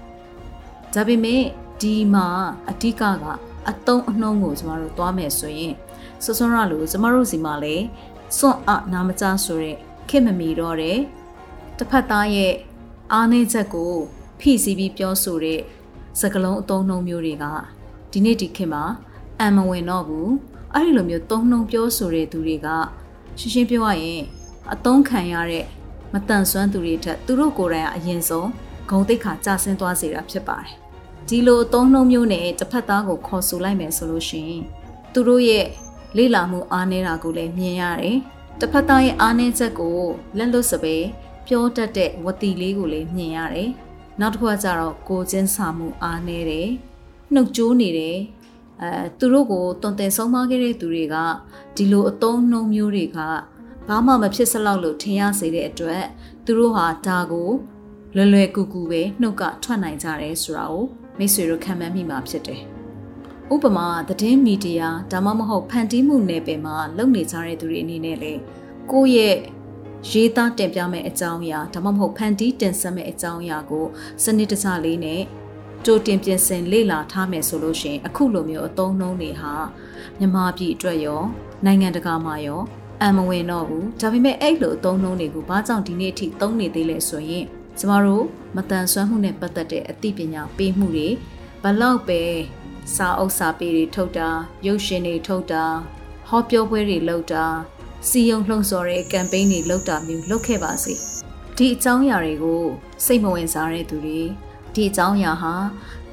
[0.93, 1.41] ဒါပေမဲ့
[1.81, 2.27] ဒီမှာ
[2.69, 3.25] အဓိကက
[3.69, 5.73] အတုံးအနှုံးကိုကျမတို့သွားမယ်ဆိုရင်
[6.23, 7.85] စွစွန်းရလို့ကျမတို့စီမှာလည်း
[8.37, 9.75] စွန့်အနာမကြားဆိုတဲ့
[10.09, 10.97] ခင်မမီတော့တဲ့
[11.77, 12.53] တစ်ဖက်သားရဲ့
[13.13, 13.93] အားနည်းချက်ကို
[14.39, 15.59] ဖိစီးပြီးပြောဆိုတဲ့
[16.19, 17.45] စကလုံးအတုံးနှုံးမျိုးတွေက
[18.11, 18.83] ဒီနေ့ဒီခေတ်မှာ
[19.39, 20.31] အံမဝင်တော့ဘူး
[20.73, 22.67] အဲ့ဒီလိုမျိုးသုံးနှုံပြောဆိုတဲ့သူတွေက
[23.39, 24.21] ရှင်းရှင်းပြောရရင်
[24.71, 25.65] အတုံးခံရတဲ့
[26.13, 28.49] မတန်ဆွမ်းသူတွေထက်သူတို့ကိုယ်တိုင်ကအရင်ဆုံး
[28.89, 30.71] ဂုံတိတ်ခါကြဆင်းသွားစေတာဖြစ်ပါတယ်
[31.27, 34.63] ဒီလိုအသုံးနှုံမျိုးနဲ့တစ်ဖက်သားကိုခေါ်ဆိုလိုက်မယ်ဆိုလို့ရှိရင်
[35.13, 35.67] သူတို့ရဲ့
[36.17, 38.17] လေ့လာမှုအားနည်းတာကိုလည်းမြင်ရတယ်
[38.59, 39.97] တစ်ဖက်သားရဲ့အားနည်းချက်ကို
[40.37, 41.03] လက်လွတ်စပယ်
[41.47, 43.69] ပြောတတ်တဲ့ဝတီလေးကိုလည်းမြင်ရတယ်
[44.19, 46.69] နောက်တစ်ခုကကြတော့ကိုချင်းစာမှုအားနည်းတယ်
[47.33, 48.17] နှုတ်ကြိုးနေတယ်
[48.83, 51.15] အဲသူတို့ကိုတွန်တယ်ဆုံးမခဲ့တဲ့သူတွေက
[51.75, 53.17] ဒီလိုအသုံးနှုံမျိုးတွေက
[53.87, 56.03] ဘာမှမဖြစ်စလောက်လို့ထင်ရစေတဲ့အတွက်
[56.45, 57.49] သူတို့ဟာဒါကို
[58.15, 60.85] လွယ်လွယ်ကူကူပဲနှုတ်ကထွက်နိုင်ကြတယ်ဆိုတာကို
[61.17, 62.61] မိတ်ဆွေတို့ခံမှန်းမိမှာဖြစ်တယ်။
[63.53, 68.33] ဥပမာသတင်းမီဒီယာဒါမှမဟုတ်ဖန်တီးမှုနယ်ပယ်မှာလုပ်နေကြတဲ့သူတွေအနေနဲ့လေ
[68.91, 69.37] ကိုယ့်ရဲ့
[70.09, 73.85] ရေးသားတင်ပြမယ့်အကြောင်းအရာဒါမှမဟုတ်ဖန်တီးတင်ဆက်မယ့်အကြောင်းအရာကို
[74.23, 75.21] စနစ်တကျလေးနဲ့
[75.85, 79.53] ကြိုတင်ပြင်ဆင်လေ့လာထားမယ်ဆိုလို့ရှိရင်အခုလိုမျိုးအသုံးနှုန်းတွေဟာ
[80.17, 81.21] မြန်မာပြည်အတွက်ရော
[81.65, 82.61] နိုင်ငံတကာမှာရော
[83.01, 87.45] အမဝင်တော့ဘူးဒါပေမဲ့အဲ့လိုအသုံးနှုန်းတွေကိုဘာကြောင့်ဒီနေ့အထိသုံးနေသေးလဲဆိုရင်
[87.79, 91.09] ကျမတို့မတန်ဆွမ်းမှုနဲ့ပတ်သက်တဲ့အသိပညာပေးမှုတွေ
[91.63, 92.21] ဘလောက်ပဲ
[92.95, 94.29] စာအုပ်စာပေတွေထုတ်တာ
[94.67, 95.63] ရုပ်ရှင်တွေထုတ်တာ
[96.27, 97.45] ဟောပြောပွဲတွေလုပ်တာ
[98.09, 100.93] စီယုံလှုံ့ဆော်တဲ့ကမ်ပိန်းတွေလုပ်တာမျိုးလုပ်ခဲ့ပါစေ
[101.57, 102.63] ဒီအကြောင်းအရာတွေကို
[103.05, 104.21] စိတ်မဝင်စားတဲ့သူတွေ
[104.75, 105.53] ဒီအကြောင်းအရာဟာ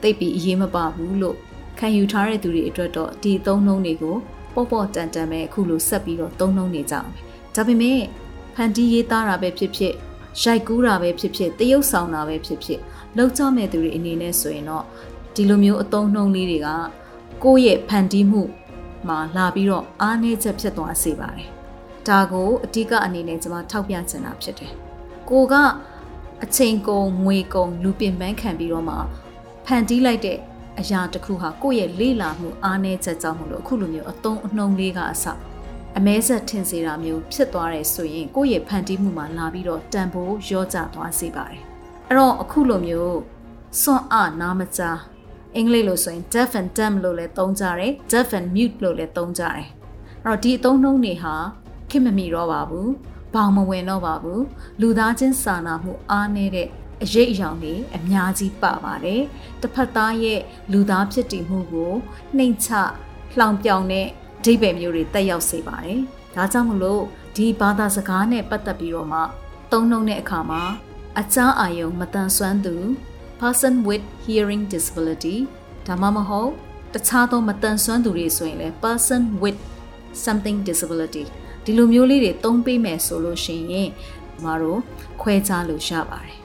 [0.03, 1.37] သိပ်ပြီးအရေးမပါဘူးလို့
[1.79, 4.17] ခံယူထားတဲ့သူတွေအတွက်တော့ဒီသုံးနှုံးတွေကို
[4.55, 7.09] ပေါ့ပေါ့တန်တန်ပဲအခုလိုဆက်ပြီးတော့သုံးနှုံးနေကြအောင်
[7.55, 8.01] ဒါပေမဲ့
[8.55, 9.95] ဖန်တီးရေးသားတာပဲဖြစ်ဖြစ်
[10.43, 12.81] ရိုက်ကူးတာပဲဖြစ်ဖြစ်တရုပ်ဆောင်တာပဲဖြစ်ဖြစ်
[13.17, 14.85] လောက်ကြမဲ့သူတွေအနေနဲ့ဆိုရင်တော့
[15.35, 16.69] ဒီလိုမျိုးအသုံးနှုံးလေးတွေက
[17.45, 18.43] ကိုယ့်ရဲ့ဖန်တီးမှု
[19.09, 21.49] မှာလာပြီးတော့အားနည်းချက်ဖြစ်သွားစေပါတယ်။
[22.09, 24.73] ဒါကိုအဓိကအနေနဲ့ကျွန်မထောက်ပြချင်တာဖြစ်တယ်။
[25.31, 25.55] ကိုက
[26.45, 28.97] အချိန်ကုန်ငွေကုန်လူပင်ပန်းခံပြီးတော့မှ
[29.67, 30.39] ဖန်တီးလိုက်တဲ့
[30.81, 35.25] အရာတစ်ခုဟာကိုယ့်ရဲ့လေ့လာမှုအားနည်းချက်ကြောင့်မလို့အခုလိုမျိုးအသုံးအနှုံးလေးကအစ
[35.99, 41.61] အမဲဆက်ထင်စေတာမျိုးဖြစ်သွားတယ်ဆိုရင်ကိုယ့်ရဲ့ဖန်တီးမှုမှာလာပြီးတော့တန်ဖိုးရောကျသွားစေပါတယ်
[42.09, 43.19] အဲ့တော့အခုလိုမျိုး
[43.81, 44.99] စွန့်အားနာမကြား
[45.57, 49.67] အင်္ဂလိပ်လိုဆိုရင် deaf and dumb လို့လည်းသုံးကြတယ် deaf and mute လို့လည်းသုံးကြတယ်အဲ့
[50.25, 51.35] တော့ဒီအသုံးနှုန်းတွေဟာ
[51.91, 52.91] ခင်မမီတော့ပါဘူး
[53.35, 54.45] ဘောင်မဝင်တော့ပါဘူး
[54.81, 56.69] လူသားချင်းစာနာမှုအားနည်းတဲ့
[57.03, 59.23] အရေးအယောင်တွေအများကြီးပါပါတယ်
[59.61, 60.41] တစ်ဖက်သားရဲ့
[60.73, 61.93] လူသားဖြစ်တည်မှုကို
[62.37, 62.71] နှိမ်ချ
[63.39, 64.07] လှောင်ပြောင်တဲ့
[64.41, 66.01] အဓိပ္ပာယ်မျိုးတွေတက်ရောက်စေပါတယ်
[66.35, 67.03] ဒါကြောင့်မလို့
[67.37, 69.21] ဒီဘာသာစကားနဲ့ပတ်သက်ပြီးတော့မှ
[69.73, 70.63] သုံးနှုံတဲ့အခါမှာ
[71.19, 72.75] အချားအာယုံမတန်ဆွမ်းသူ
[73.41, 75.37] person with hearing disability
[75.87, 76.51] ဒါမှမဟုတ်
[76.95, 79.59] တခြားသောမတန်ဆွမ်းသူတွေဆိုရင်လည်း person with
[80.25, 81.25] something disability
[81.65, 84.81] ဒီလိုမျိုးလေးတွေသုံးပေးမယ်ဆိုလို့ရှိရင်ကျမတို့
[85.21, 86.40] ခွဲခြားလို့ရပါတယ်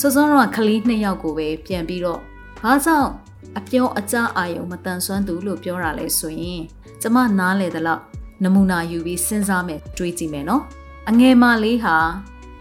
[0.00, 2.20] စောစောတော့ကလေးနှစ်ယောက်ကိုပဲပြန်ပြီးတော့
[2.62, 3.10] ဘာကြောင့်
[3.58, 6.62] အပြောအကြအာယုံမတန်ဆွမ်းသူလို့ပြောတာလဲဆိုရင်
[7.00, 8.02] ကျမနားလေသလောက်
[8.42, 10.62] နမူနာယူပြီးစဉ်းစားမယ်တွေးကြည့်မယ်နော်
[11.08, 11.96] အငယ်မလေးဟာ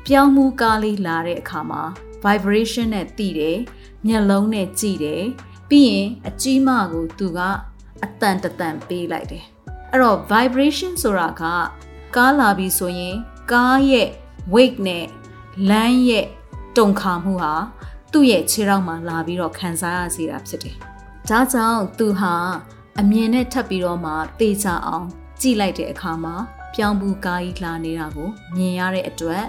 [0.05, 1.81] ပြောင်းမှုကားလေးလာတဲ့အခါမှာ
[2.23, 3.57] vibration နဲ့တည်တယ်
[4.07, 5.23] မျက်လုံးနဲ့ကြည့်တယ်
[5.69, 7.39] ပြီးရင်အကြီးမကိုသူက
[8.03, 9.45] အတန်တတန်ပေးလိုက်တယ်
[9.91, 11.43] အဲ့တော့ vibration ဆိုတာက
[12.15, 13.15] ကားလာပြီဆိုရင်
[13.51, 14.09] ကားရဲ့
[14.53, 15.05] weight နဲ့
[15.69, 16.27] လမ်းရဲ့
[16.77, 17.53] တုံခါမှုဟာ
[18.11, 20.75] သူ့ရဲ့ခြေထောက်မှာလာပြီးတော့ခံစားရစေတာဖြစ်တယ်။
[21.29, 22.33] ဒါကြောင့်သူဟာ
[22.99, 25.05] အမြင်နဲ့ထပ်ပြီးတော့မှတေချာအောင်
[25.41, 26.35] ကြည့်လိုက်တဲ့အခါမှာ
[26.75, 29.43] ပြောင်းဘူးကားကြီးလာနေတာကိုမြင်ရတဲ့အတွက်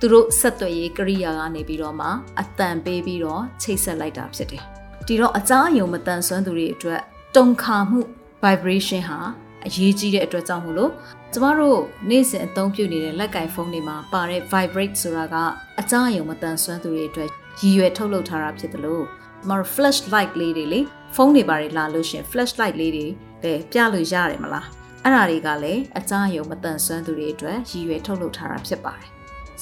[0.00, 2.08] သူတို့ဆက်သွယ်ရေးကိရိယာကနေပြီးတော့မှ
[2.40, 4.62] အတန်ပေးပြီးတော့ချိတ်ဆက်လိုက်တာဖြစ်တယ်။
[5.06, 7.00] ဒီတော့အကြားအယုံမတန်ဆွမ်းသူတွေအတွက်
[7.36, 8.00] တုံခါမှု
[8.42, 9.18] vibration ဟာ
[9.66, 10.92] အရေးကြီးတဲ့အတွက်ကြောင့်မို့လို့
[11.34, 15.36] ကျမတို့နေ့စဉ်အသုံးပြုနေတဲ့လက်ကင်ဖုန်းတွေမှာပါတဲ့ vibrate ဆိုတာက
[15.80, 17.28] အကြားအယုံမတန်ဆွမ်းသူတွေအတွက်
[17.60, 20.80] ရည်ရွယ်ထုတ်လုပ်ထားတာဖြစ်တယ်လို့ကျမတို့ flash light လေးတွေလေ
[21.14, 23.06] ဖုန်းတွေပါတယ်လာလို့ရှင် flash light လေးတွေ
[23.42, 24.66] ပဲပြလို့ရတယ်မလား
[25.04, 29.08] အဲ့ဒါတွေကလည်းအကြားအယုံမတန်ဆွမ်းသူတွေအတွက်ရည်ရွယ်ထုတ်လုပ်ထားတာဖြစ်ပါတယ်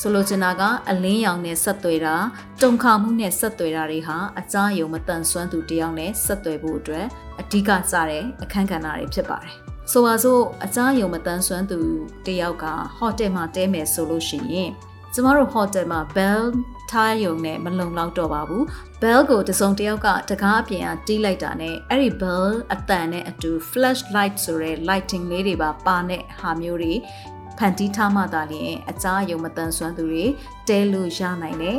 [0.00, 2.14] ဆိုလိုချင်တာကအလင်းရောင်နဲ့ဆက်သွယ်တာ
[2.62, 7.06] တုံခါမှုနဲ့ဆက်သွယ်တာတွေဟာအကြားယုံမတန်ဆွမ်းသူတယောက်နဲ့ဆက်သွယ်ဖို့အတွက်
[7.40, 9.56] အဓိကစတဲ့အခန်းကဏ္ဍတွေဖြစ်ပါတယ်။
[9.92, 11.78] ဆိုပါစို့အကြားယုံမတန်ဆွမ်းသူ
[12.26, 12.64] တယောက်က
[12.96, 14.70] ဟိုတယ်မှာတဲမယ်ဆိုလို့ရှိရင်
[15.14, 16.42] ကျမတို့ဟိုတယ်မှာ bell
[16.90, 18.64] ထားယုံနဲ့မလုံလောက်တော့ပါဘူး
[19.02, 26.92] bell ကိုတစုံတယောက်ကတကားအပြင်ကတီးလိုက်တာနဲ့အဲ့ဒီ bell အတန်နဲ့အတူ flash light ဆိုတဲ့ lighting လေးတွေပါပါတဲ့ဟာမျိုးတွေ
[27.58, 30.24] ဖန်တီးထားမှသာလျှင်အကြားယုံမတန်ဆွမ်းသူတွေ
[30.68, 31.78] တဲလို့ရနိုင်တဲ့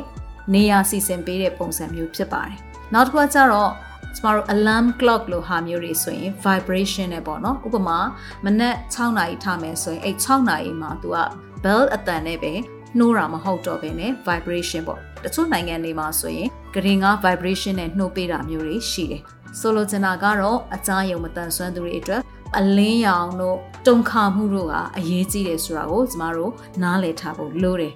[0.53, 2.57] နေရာစီစဉ်ပေးတဲ့ပုံစံမျိုးဖြစ်ပါတယ်။
[2.93, 3.71] နောက်တစ်ခုကကျတော့
[4.15, 7.99] ကျမတို့ alarm clock လို့ဟာမျိုးတွေဆိုရင် vibration နဲ့ပေါ့နော်ဥပမာ
[8.45, 11.17] မနက်6နာရီထားမယ်ဆိုရင်အဲ့6နာရီမှာ तू က
[11.63, 12.53] bell အတန်နဲ့ပဲ
[12.97, 19.21] နှိုးတာမဟုတ်တော့ဘဲနဲ့ vibration ပေါ့တချို့နိုင်ငံတွေမှာဆိုရင်ဂရင်က vibration နဲ့နှိုးပေးတာမျိုးတွေရှိတယ်
[19.59, 22.21] ဆိုလိုချင်တာကတော့အကြားယုံမတန်ဆွမ်းသူတွေအတွက်
[22.57, 26.51] အလင်းရောင်တို့တုံခါမှုတို့ကအရေးကြီးတယ်ဆိုတာကိုကျမတို့
[26.83, 27.93] နားလည်ထားဖို့လိုတယ်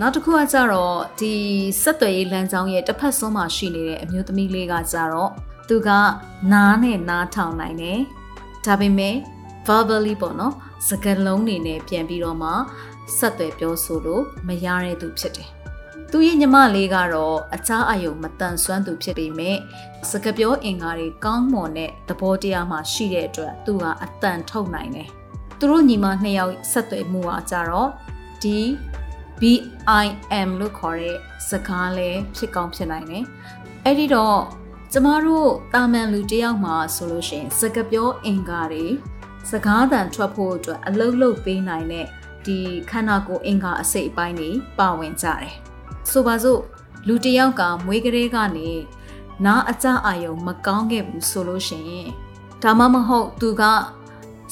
[0.00, 1.32] နောက်တစ်ခုကကြတော့ဒီ
[1.82, 5.30] ဆက်သွယ်ရေးလမ်းကြောင်းရဲ့တစ်ဖက်ဆုံးမှာရှိနေတဲ့အမျိုးသမီးလေးကကြတော့
[5.68, 5.90] သူက
[6.52, 8.00] နားနဲ့နားထောင်နိုင်တယ်
[8.64, 9.16] ဒါပေမဲ့
[9.66, 10.54] verbally ပေါ့နော်
[10.88, 12.50] စကားလုံးတွေနဲ့ပြန်ပြီးတော့မှ
[13.16, 15.48] ဆက်သွယ်ပြောဆိုလို့မရတဲ့သူဖြစ်တယ်။
[16.10, 19.56] သူရဲ့ညီမလေးကတော့အခြားအယုံမတန်ဆွမ်းသူဖြစ်ပေမဲ့
[20.10, 25.08] စကားပြောအင်္ဂါတွေကောင်းမွန်တဲ့သဘောတရားမှရှိတဲ့အတွက်သူကအတန်ထုတ်နိုင်တယ်။
[25.58, 27.88] သူတို့ညီမနှစ်ယောက်ဆက်သွယ်မှုကကြတော့
[28.42, 28.58] ဒီ
[29.44, 31.16] BIM လို့ခေါ်တဲ့
[31.48, 33.24] စကားလဲဖြစ်ကောင်းဖြစ်နိုင်တယ်။
[33.84, 34.40] အဲ့ဒီတော့
[34.92, 38.86] ကျမတို့တာမန်လူတယောက်မှာဆိုလို့ရှိရင်စကားပြောအင်္ဂါတွေ
[39.50, 42.06] စကားသံထွက်ဖို့အတွက်အလုတ်လုတ်ပေးနိုင်တဲ့
[42.46, 42.58] ဒီ
[42.90, 45.52] ခန္ဓာကိုယ်အင်္ဂါအစိတ်အပိုင်းတွေပါဝင်ကြတယ်။
[46.10, 46.60] ဆိုပါစို့
[47.08, 48.70] လူတယောက်ကမွေးကလေးကနေ
[49.44, 52.08] နားအကြအာယုံမကောင်းခဲ့ဘူးဆိုလို့ရှိရင်
[52.62, 53.62] ဒါမှမဟုတ်သူက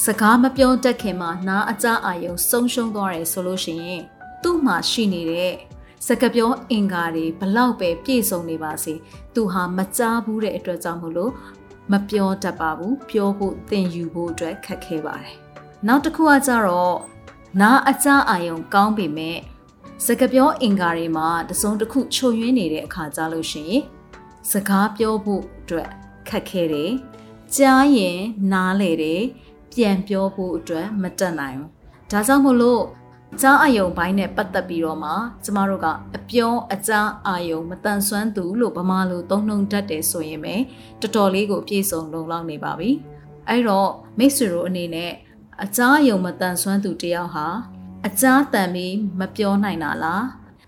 [0.05, 4.03] စကားမပြောတတ်ခင်မှာနားအကြအာယုံဆုံးရှုံးသွားတယ်ဆိုလို့ရှိရင်
[4.43, 5.53] သူ့မှာရှိနေတဲ့
[6.07, 8.95] စကပြောအင်္ဂါတွေဘလောက်ပဲပြည့်စုံနေပါစေ
[9.35, 11.33] သူဟာမကြားဘူးတဲ့အတွက်ကြောင့်မလို့
[11.93, 15.37] မပြောတတ်ပါဘူးပြောဖို့သင်ယူဖို့အတွက်ခက်ခဲပါတယ်
[15.87, 16.99] နောက်တစ်ခုကကြတော့
[17.61, 19.39] နားအကြအာယုံကောင်းပေမဲ့
[20.07, 23.83] စကပြောအင်္ဂါတွေမှာတစုံတစ်ခုချို့ယွင်းနေတဲ့အခါကြလို့ရှိရင်
[24.51, 25.91] စကားပြောဖို့အတွက်
[26.29, 26.93] ခက်ခဲတယ်
[27.57, 28.19] ကြားရင်
[28.53, 29.23] နားလေတယ်
[29.73, 31.71] ပြန်ပြောဖို့အတွက်မတတ်နိုင်ဘူး
[32.11, 32.83] ဒါကြောင့်မို့လို့
[33.41, 35.13] ကြားအာယုံဘိုင်းနဲ့ပတ်သက်ပြီးတော့မှ
[35.45, 40.55] ကျမတို့ကအပြောအကြားအာယုံမတန်ဆွမ်းသူလို့ဗမာလိုသုံးနှုံတတ်တယ်ဆိုရင်ပဲ
[41.01, 42.91] တော်တော်လေးကိုပြည့်စုံလုံလောက်နေပါပြီ
[43.49, 45.13] အဲ့တော့မိတ်ဆွေတို့အနေနဲ့
[45.65, 47.47] အကြားယုံမတန်ဆွမ်းသူတယောက်ဟာ
[48.07, 50.25] အကြားတန်ပြီးမပြောနိုင်တာလား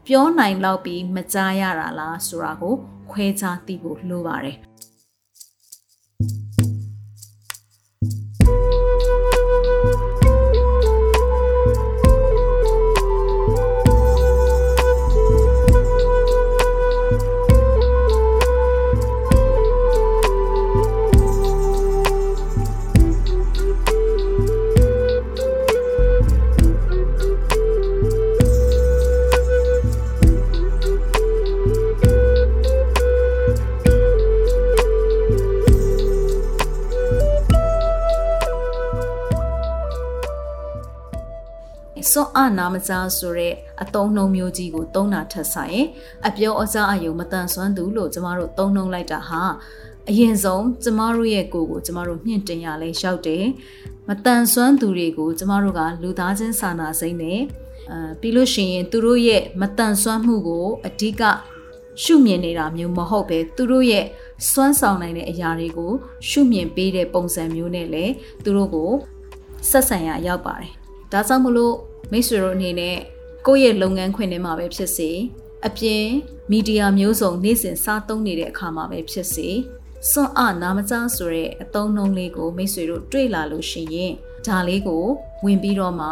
[0.06, 2.74] ပြောနိုင်တော့ပြီးမကြားရတာလားဆိုတာကို
[3.10, 4.58] ခွဲခြားသိဖို့လိုပါတယ်
[42.54, 45.80] န့်အနာမကြားဆိုတဲ့အတုံးနှုံမျိုးကြီးကိုသုံးတာထက်ဆိုင်
[46.28, 49.42] အပြောအစားအယုံမတန်ဆွမ်းသူလို့ကျမတို့သုံးနှုံလိုက်တာဟာ
[50.10, 53.44] အရင်ဆုံးကျမတို့ရဲ့ကိုယ်ကိုကျမတို့မြင့်တင်ရလဲရောက်တယ်
[54.08, 57.40] မတန်ဆွမ်းသူတွေကိုကျမတို့ကလူသားချင်းစာနာစိမ့်နဲ့
[57.90, 61.22] အဲပြီးလို့ရှိရင်သူတို့ရဲ့မတန်ဆွမ်းမှုကိုအဓိက
[62.02, 64.04] ရှုမြင်နေတာမျိုးမဟုတ်ပဲသူတို့ရဲ့
[64.50, 65.92] စွမ်းဆောင်နိုင်တဲ့အရာတွေကို
[66.28, 68.12] ရှုမြင်ပေးတဲ့ပုံစံမျိုးနဲ့လည်း
[68.44, 68.90] သူတို့ကို
[69.70, 70.72] ဆက်ဆံရရောက်ပါတယ်။
[71.12, 71.74] ဒါကြောင့်မလို့
[72.14, 72.96] မိတ်ဆွေတို့အနေနဲ့
[73.46, 75.10] ကိုယ့်ရဲ့လုပ်ငန်းခွင်ထဲမှာပဲဖြစ်စေ
[75.66, 76.04] အပြင်
[76.50, 79.48] မီဒီယာမျိုးစုံနေ့စဉ်စားသုံးနေတဲ့အခါမှာပဲဖြစ်စေ
[80.10, 84.12] စွန့်အနာမကြားဆိုတဲ့အသုံးနှုန်းလေးကိုမိတ်ဆွေတို့တွေ့လာလို့ရှိရင်
[84.46, 85.04] ဒါလေးကို
[85.44, 86.08] ဝင်ပြီးတော့မှ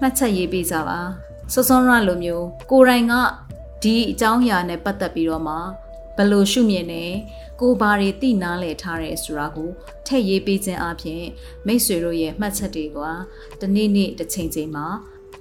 [0.00, 1.00] မှတ်ချက်ရေးပေးကြပါ
[1.52, 3.14] စောစောရလိုမျိုးကိုယ်တိုင်က
[3.82, 5.54] ဒီအကြောင်းအရာနဲ့ပတ်သက်ပြီးတော့မှ
[6.16, 7.04] ဘယ်လိုရှုမြင်နေ
[7.60, 9.70] ကိုဘာတွေသိနားလည်ထားရဲဆိုတာကို
[10.06, 11.22] ထည့်ရေးပေးခြင်းအပြင်
[11.66, 12.98] မိတ်ဆွေတို့ရဲ့မှတ်ချက်တွေက
[13.60, 14.86] တနေ့နေ့တစ်ချိန်ချိန်မှာ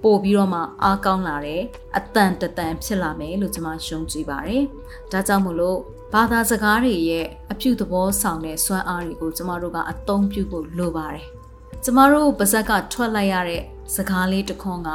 [0.03, 1.61] ပို့ပြီးတော့မှအားကောင်းလာတဲ့
[1.97, 4.63] အတန်တတန်ဖြစ်လာမယ်လို့ကျွန်မယုံကြည်ပါတယ်။
[5.11, 5.79] ဒါကြောင့်မို့လို့
[6.13, 11.25] ဘာသာစကားတွေရဲ့အပြုသဘောဆောင်တဲ့စွမ်းအားတွေကိုကျမတို့ကအသုံးပြုဖို့လိုပါတယ်။
[11.83, 13.61] ကျမတို့ပါဇက်ကထွက်လိုက်ရတဲ့
[13.95, 14.89] စကားလေးတစ်ခွန်းက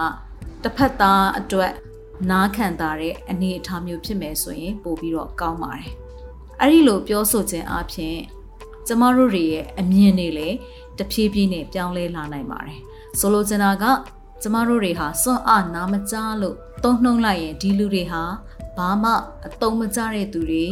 [0.62, 1.72] တစ်ဖက်သားအတွက်
[2.30, 5.90] နားခံတာတဲ့အနေအထားမျိုးဖြစ်မယ်ဆိုရင်ပို့ပြီးတော့ကောင်းပါတယ်။
[6.60, 8.16] အဲ့ဒီလိုပြောဆိုခြင်းအပြင်
[8.86, 10.56] ကျမတို့တွေရဲ့အမြင်တွေလည်း
[10.98, 12.78] တဖြည်းဖြည်းနဲ့ပြောင်းလဲလာနိုင်ပါတယ်။
[13.18, 13.84] ဆိုလိုချင်တာက
[14.42, 18.22] ကျမတို့တွေဟာစွန့်အားနာမကြားလို့တုံ့နှုံလိုက်ရင်ဒီလူတွေဟာ
[18.76, 19.12] ဘာမှ
[19.46, 20.66] အတုံးမကြတဲ့သူတွေ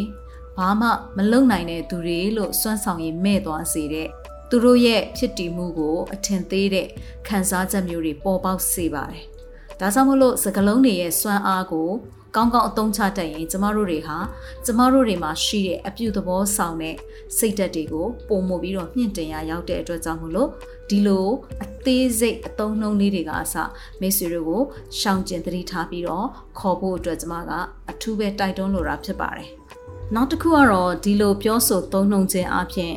[0.57, 4.09] ဘာမှမလုံနိုင်တဲ့သူတွေလို့စွမ်းဆောင်ရင်မဲ့သွားစေတဲ့
[4.51, 6.89] သူတို့ရဲ့ဖြစ်တည်မှုကိုအထင်သေးတဲ့
[7.29, 9.25] ခံစားချက်မျိုးတွေပေါ်ပေါက်စေပါတယ်။
[9.81, 11.91] ဒါကြောင့်မလို့စကလုံးတွေရဲ့စွမ်းအားကို
[12.37, 14.17] ကောင်းကောင်းအသုံးချတတ်ရင်ကျမတို့တွေဟာ
[14.65, 16.97] ကျမတို့တွေမှာရှိတဲ့အပြုသဘောဆောင်တဲ့
[17.37, 20.49] စိတ်ဓာတ်တွေကိုပုံမပြီးတော့မြင့်တင်ရရောက်တဲ့အတွက်ကြောင့်မလို့
[20.91, 21.29] ဒီလို
[21.63, 23.55] အသေးစိတ်အသုံးနှုန်းလေးတွေကအစ
[24.01, 24.63] မိတ်ဆွေတို့ကို
[24.99, 26.27] ရှောင်ကျင်သတိထားပြီးတော့
[26.59, 27.51] ခေါ်ဖို့အတွက်ကျမက
[27.91, 29.49] အထူးပဲတိုက်တွန်းလိုတာဖြစ်ပါတယ်။
[30.15, 32.95] နောက်တစ်ခုကတော့ဒီလိုပြောဆိုသုံးနှုန်းခြင်းအပြင်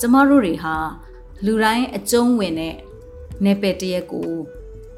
[0.00, 0.74] ကျမတို့တွေဟာ
[1.44, 2.74] လူတိုင်းအကျုံးဝင်တဲ့
[3.44, 4.30] နေပယ်တရက်ကို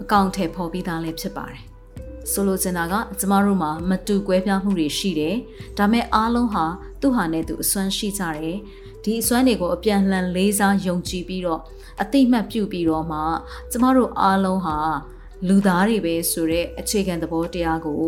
[0.02, 1.62] အကောင့်ထဲပေါ်ပြီးသားလည်းဖြစ်ပါတယ်။
[2.32, 5.36] ဆိုလိုချင်တာကကျမတို့မှာမတူကွဲပြားမှုတွေရှိတယ်။
[5.78, 6.64] ဒါမဲ့အားလုံးဟာ
[7.00, 8.56] သူ့ဟာနဲ့သူအစွမ်းရှိကြတယ်။
[9.04, 11.60] ဒီအစွမ်းတွေကိုအပြန်လှန်လေးစားယုံကြည်ပြီးတော့
[12.02, 13.20] အတိတ်မှတ်ပြုပြီးတော့မှ
[13.70, 14.76] ကျမတို့အားလုံးဟာ
[15.48, 18.04] လူသားတွေပဲဆိုတဲ့အခြေခံသဘောတရားကို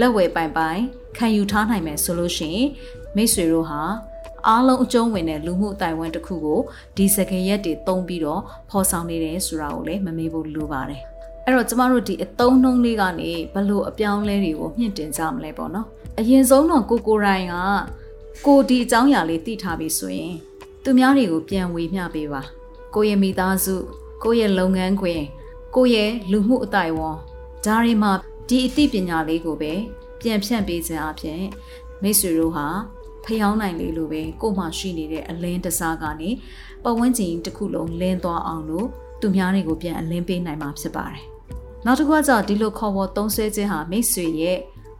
[0.00, 0.80] လက်ဝဲပိုင်ပိုင်
[1.16, 2.68] ခံယူထားနိုင်မယ်ဆိုလို့ရှိရင်
[3.16, 3.80] မိတ်ဆွေတို့ဟာ
[4.48, 6.60] အားလုံးအကျုံးဝင်တဲ့လူမှုအတိုင်းအဝန်တစ်ခုကို
[6.96, 11.11] ဒီစကရက်တွေသုံးပြီးတော့ဖော်ဆောင်နေတယ်ဆိုတာကိုလည်းမမေ့ဖို့လိုပါတယ်
[11.44, 15.86] အဲ့တော့ကျမတို့ဒီအတုံးနှုံးလေးကနေဘလို့အပြောင်းလဲတွေကိုမြင့်တင်ကြမလဲပေါ့နော်
[16.18, 17.56] အရင်ဆုံးတော့ကိုကိုရိုင်းက
[18.46, 20.34] ကိုဒီအကြောင်းအရာလေးသိထားပြီဆိုရင်
[20.84, 22.42] သူများတွေကိုပြန်ဝေမျှပေးပါ
[22.94, 23.74] ကိုရဲ့မိသားစု
[24.22, 25.20] ကိုရဲ့လုပ်ငန်းခွင်
[25.74, 27.16] ကိုရဲ့လူမှုအတိုင်းဝန်
[27.64, 28.12] ဒါတွေမှာ
[28.48, 29.72] ဒီအသိပညာလေးကိုပဲ
[30.20, 31.42] ပြန်ဖြန့်ပေးခြင်းအပြင်
[32.02, 32.66] မိတ်ဆွေတို့ဟာ
[33.24, 36.30] ဖျောင်းနိုင်လေလို့ပဲကို့မှရှိနေတဲ့အလင်းတစားကနေ
[36.84, 38.86] ပဝန်းကျင်တစ်ခုလုံးလင်းသွားအောင်လို့
[39.20, 41.31] သူများတွေကိုပြန်အလင်းပေးနိုင်မှာဖြစ်ပါတယ်
[41.86, 44.58] နောက်တစ်ခုကကြောင့်ဒီလိုခေါ်ပေါ်သုံးဆွဲခြင်းဟာမိတ်ဆွေရဲ့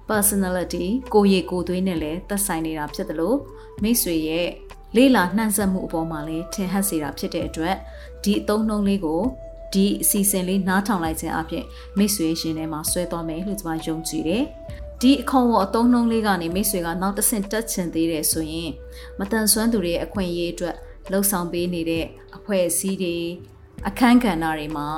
[0.09, 3.37] personality ကိုရည်ကိုသွေးနဲ့လည်းသက်ဆိုင်နေတာဖြစ်တယ်လို့
[3.83, 4.49] မိတ်ဆွေရဲ့
[4.97, 7.77] လေးလာနှံ့ဆက်မှုအပေါ်မှာလည်းထင်ဟပ်စေတာဖြစ်တဲ့အတွက်
[8.25, 9.23] ဒီအသုံးနှုန်းလေးကို
[9.73, 11.65] ဒီအစီအစဉ်လေးနားထောင်လိုက်ခြင်းအပြင်
[11.99, 14.43] မိတ်ဆွေရှင်ထဲမှာဆွဲသွားမယ်လို့ကျွန်မယုံကြည်တယ်။
[15.01, 18.71] ဒီအခွန်ဝအသုံးနှုန်းလေးကနေမိတ်ဆွေကနောက်တစ်ဆင့်တက်ချင်သေးတယ်ဆိုရင်
[19.19, 20.77] မတန်ဆွမ်းသူတွေရဲ့အခွင့်အရေးအတွက်
[21.11, 22.05] လှုံ့ဆော်ပေးနေတဲ့
[22.37, 23.17] အဖွဲ့အစည်းတွေ
[23.89, 24.89] အခန်းကဏ္ဍတွေမှာ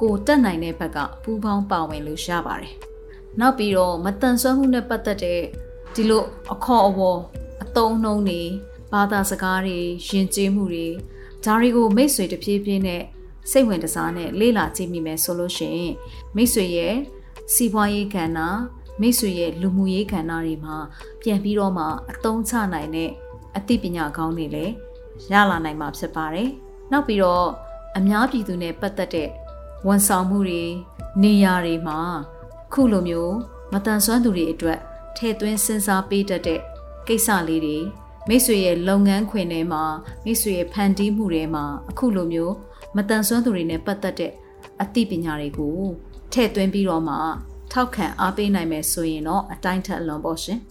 [0.00, 2.74] ကိုတက်နိုင်တဲ့ဘက်ကပူးပေါင်းပါဝင်လို့ရပါတယ်။
[3.40, 5.40] နောက်ပြီးတော့မတန်ဆွမ်းမှုနဲ့ပတ်သက်တဲ့
[5.94, 7.20] ဒီလိုအခေါ်အဝေါ်
[7.62, 8.42] အတုံးနှုံးတွေ
[8.92, 10.86] ဘာသာစကားတွေယဉ်ကျေးမှုတွေ
[11.44, 13.02] ဒါတွေကိုမိတ်ဆွေတပြေးပြေးနဲ့
[13.50, 15.94] စိတ်ဝင်တစားနဲ့လေ့လာကြည့်မိမယ်ဆိုလို့ရှိရင်
[16.36, 16.96] မိတ်ဆွေရဲ့
[17.54, 18.38] စီးပွားရေးကဏ္ဍ
[19.00, 20.76] မိတ်ဆွေရဲ့လူမှုရေးကဏ္ဍတွေမှာ
[21.22, 23.10] ပြန်ပြီးတော့မှအသုံးချနိုင်တဲ့
[23.56, 24.72] အသိပညာကောင်းတွေလည်း
[25.32, 26.48] ရလာနိုင်မှာဖြစ်ပါတယ်။
[26.92, 27.46] နောက်ပြီးတော့
[27.96, 29.28] အများပြည်သူနဲ့ပတ်သက်တဲ့
[29.86, 30.64] ဝန်ဆောင်မှုတွေ
[31.22, 31.98] နေရာတွေမှာ
[32.72, 33.34] ခုလိုမျိုး
[33.72, 34.80] မတန်ဆွမ်းသူတွေအတွက်
[35.16, 36.60] ထည့်သွင်းစဉ်းစားပေးတတ်တဲ့
[37.06, 37.78] ကိစ္စလေးတွေ
[38.28, 39.82] မိတ်ဆွေရဲ့လုပ်ငန်းခွင်ထဲမှာ
[40.24, 42.54] မိတ်ဆွေရဲ့ဖန်တီးမှုတွေမှာအခုလိုမျိုး
[42.96, 44.32] မတန်ဆွမ်းသူတွေနဲ့ပတ်သက်တဲ့
[44.82, 45.78] အသိပညာတွေကို
[46.32, 47.16] ထည့်သွင်းပြီးတော့မှ
[47.72, 50.60] ထောက်ခံအားပေးနိုင်မယ်ဆိုရင်တော့အတိုင်းထက်အလွန်ပေါ့ရှင်။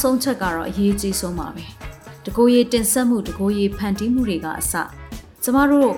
[0.00, 1.64] နောက်ဆုံးချက်ကတော့အရေးကြီးဆုံးပါပဲ
[2.26, 4.72] တကိုယ်ရေးတင်ဆက်မှုတကိုယ်ရေးဖန်တီးမှုတွေကအစ
[5.42, 5.92] ကျမတို့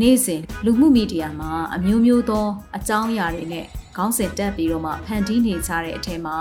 [0.00, 6.36] နေ့စဉ်လူမှုမီဒီယာမှာအမျိုးမျိုးသောအကြောင်းအရာတွေနဲ့ခေါင်းစဉ်တက်ပြီးတော့မှဖန်တီးနေကြတဲ့အထက်မှာ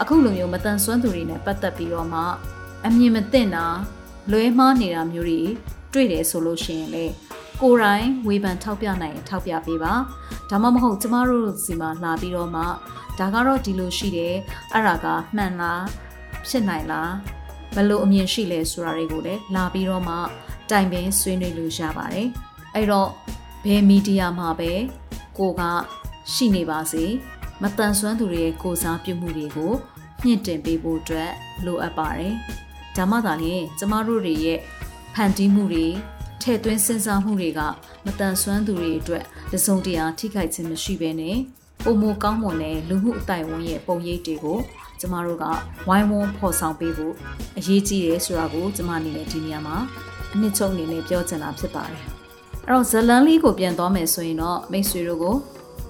[0.00, 2.20] အခုလိုမျိုးမတန်ဆွမ်းသူတွေနဲ့ပတ်သက်ပြီးတော့မှ
[2.86, 3.66] အမြင်မသိတာ
[4.30, 5.40] လွဲမှားနေတာမျိုးတွေ
[5.92, 7.04] တွေ့တယ်ဆိုလို့ရှိရင်လေ
[7.60, 9.92] ကိုယ်တိုင်ဝေဖန်ထောက်ပြနိုင်ရင်ထောက်ပြပေးပါ
[10.50, 12.62] ဒါမှမဟုတ်ကျမတို့စီမှာလာပြီးတော့မှ
[13.18, 14.34] ဒါကတော့ဒီလိုရှိတယ်
[14.72, 15.82] အဲ့ဒါကမှန်လား
[16.48, 17.12] ဖြစ်နိုင်လား
[17.74, 20.16] ဘယ်လိုအမြင်ရှိလဲဆိုတာတွေကိုလည်းလာပြီးတော့မှ
[20.70, 22.28] တိုင်ပင်ဆွေးနွေးလို့ရပါတယ်
[22.74, 23.08] အဲ့တော့
[23.64, 24.72] ဘယ်မီဒီယာမှာပဲ
[25.38, 25.62] ကိုက
[26.32, 27.04] ရှိနေပါစေ
[27.62, 29.72] မတန်ဆွမ်းသူတွေရဲ့ကိုစားပြုမှုတွေကို
[30.24, 31.30] မြင့်တင်ပေးဖို့အတွက်
[31.64, 32.34] လိုအပ်ပါတယ်
[32.96, 34.58] ဒါမှသာလျှင်ကျမတို့တွေရဲ့
[35.14, 35.86] ဖန်တီးမှုတွေ
[36.42, 37.60] ထည့်သွင်းစဉ်းစားမှုတွေက
[38.04, 41.36] မတန်ဆွမ်းသူတွေအတွက်တစုံတရာထိခိုက်ခြင်းမရှိဘဲနဲ့
[41.84, 44.58] ပုံမကောင်းမွန်တဲ့လူမှုအတိုင်းအဝန်ရဲ့ပုံရိပ်တွေကို
[45.02, 45.44] ကျမတို့က
[45.88, 47.14] ဝိုင်းဝန်းဖော်ဆောင်ပေးဖို့
[47.58, 49.76] အရေးကြီးတယ်ဆိုတာကိုကျမအနေနဲ့ဒီနေရာမှာ
[50.34, 52.04] အနှစ်ချုပ်အနေနဲ့ပြောချင်တာဖြစ်ပါတယ်။
[52.66, 55.36] အဲ့တော့ဇလန်းလေးကိုပြန်သွားမယ်ဆိုရင်တော့မိတ်ဆွေတို့ကို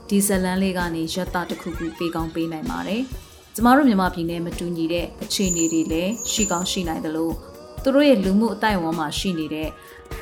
[0.08, 3.02] ဒီဇလန်းလေးကနေရတတစ်ခုခုပေးကောင်းပေးနိုင်ပါတယ်။
[3.54, 7.34] ကျမတို့မြန်မာပြည်နဲ့မတူညီတဲ့အခြေအနေတွေလည်းရှိကောင်းရှိနိုင်တယ်လို့
[7.82, 9.68] သူတို့ရဲ့လူမှုအတိုင်းအဝန်မှာရှိနေတဲ့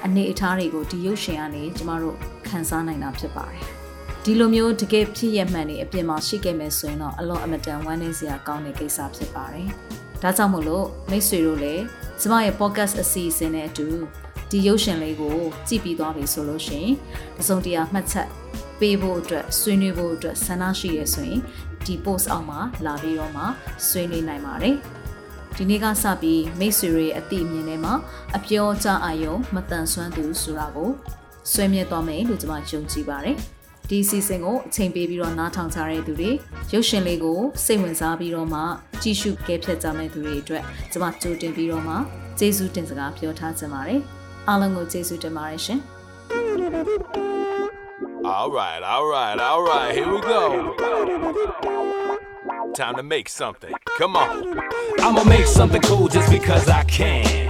[0.05, 3.65] အနေအထားတွေကိုဒီရုပ်ရှင်ကနေကျမတို့ခန်းစားနိုင်တာဖြစ်ပါတယ်။
[4.25, 9.69] ဒီလိုမျိုးတကယ်ဖြစ်ရမှန်နေအပြင်မှာရှိခဲ့မယ်ဆိုရင်တော့အလော့အမတန်ဝမ်းနည်းစရာကောင်းတဲ့ကိစ္စဖြစ်ပါတယ်။
[10.23, 11.83] ဒါကြောင့်မို့လို့မိတ်ဆွေတို့လည်း
[12.21, 13.89] ကျမရဲ့ podcast အစီအစဉ်နဲ့အတူ
[14.51, 16.95] ဒီရုပ်ရှင်လေးကိုကြည့်ပြီးသွားပြီဆိုလို့ရှိရင်
[17.39, 18.29] တစုံတရာမှတ်ချက်
[18.81, 21.41] ပေးဖို့အတွက်ဆွေးနွေးဖို့အတွက်ဆန္ဒရှိရဆိုရင်
[21.85, 23.45] ဒီ post အောက်မှာလာပြီးတော့မှ
[23.89, 24.75] ဆွေးနွေးနိုင်ပါတယ်။
[25.57, 27.95] ဒီနေ့ကစပြီးမိတ်ဆွေတွေအသိအမြင်ထဲမှာ
[28.37, 30.91] အပြောကြအာယုံမတန်ဆွမ်းသူဆိုတာကို
[31.53, 33.39] ဆွေးမြဲသွားမယ်လို့ကျွန်မယုံကြည်ပါတယ်။
[33.91, 36.31] ဒီစီစဉ်ကိုအချိန်ပေးပြီးတော့နားထောင်ကြတဲ့သူတွေ
[36.73, 38.61] ရုပ်ရှင်လေးကိုစိတ်ဝင်စားပြီးတော့မှ
[39.03, 41.95] ကြည့်ရှုကဲဖြတ်ကြမယ့်သူတွေအတွက်ကျွန်မကြိုတင်ပြီးတော့မှ
[42.39, 44.01] ကျေးဇူးတင်စကားပြောထားချင်ပါတယ်။
[44.49, 45.81] အားလုံးကိုကျေးဇူးတင်ပါတယ်ရှင်။
[48.37, 49.91] All right, all right, all right.
[49.97, 50.43] Here we go.
[52.75, 53.75] Time to make something.
[53.99, 54.29] Come on.
[55.01, 57.50] I'ma make something cool just because I can.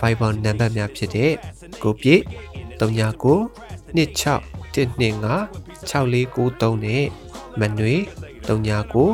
[0.00, 1.32] Viber နံပါတ်များဖြစ်တဲ့
[1.82, 2.22] ကိုပြည့်
[2.80, 3.36] 39
[3.96, 4.40] 26
[4.74, 5.58] 125
[5.90, 7.04] 6493နဲ့
[7.60, 7.94] မနွေ
[8.48, 9.06] 39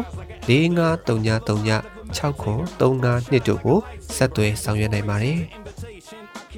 [0.49, 3.79] 453939 6935တို့ကို
[4.16, 5.40] ဆက်သွယ်ဆောင်ရွက်နိုင်ပါတယ်။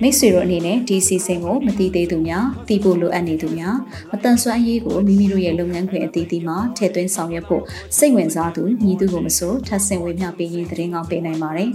[0.03, 3.77] မိတ်ဆွေတို့အနေနဲ့ဒီအစီအစဉ်ကိုမသိသေးသူများသိဖို့လိုအပ်နေသူများ
[4.11, 7.63] မတန်ဆွမ်းအရေးကိုမိမိတို့ရဲ့လုပ်ငန်းခွင်အသီးသီးမှာထည့်သွင်းဆောင်ရွက်ဖို့
[7.97, 11.71] စိတ်ဝင်စားသူညီသူကိုမဆိုထပ်ဆင့်ဝေမျှပေးရင်သတင်းကောင်းပေးနိုင်ပါတယ်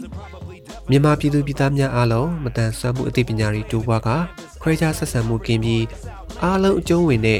[0.89, 4.09] မြန်မာပြည်သူပြည်သားများအားလုံးမတန်ဆွမ်းမှုအသိပညာတွေတိုးပွားက
[4.61, 5.83] ခွဲခြားဆက်ဆံမှုကင်းပြီး
[6.43, 7.39] အားလုံးအကျုံးဝင်တဲ့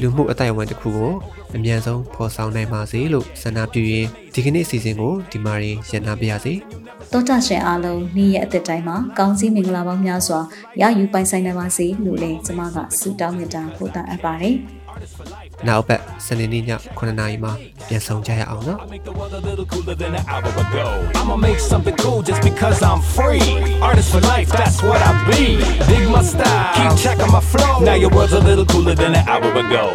[0.00, 1.12] လူမှုအတိုင်းအဝန်တစ်ခုကို
[1.54, 6.54] အမြန်ဆုံးဖော်ဆောင်နိုင်ပါစေလို့ဆန္ဒပြုရင်းဒီကနေ့အစီအစဉ်ကိုဒီမှာရင်ရန်နာပါရစေ။
[7.12, 10.40] တောတာရှင်အားလုံးနေ့ရက်အသက်တိုင်းမှာကောင်းစည်းမင်္ဂလာပေါင်းများစွာ
[10.80, 14.56] ရယူပိုင်ဆိုင်နိုင်ပါစေလို့လည်းကျွန်မကဆုတောင်းမြတ်တာပို့တာအပ်ပါတယ်။။
[15.67, 16.63] နောက်ပတ်စနေနေ့ည
[16.99, 17.53] 9:00နာရီမှာ
[17.87, 20.87] ပြန်ဆောင်ကြရအောင်နော် I make the world a little cooler than an hour ago.
[21.19, 23.47] I'ma make something cool just because I'm free.
[23.87, 25.43] Artist for life, that's what I be.
[25.89, 27.73] Dig my style, keep checking my flow.
[27.87, 29.85] Now your world's a little cooler than an hour ago.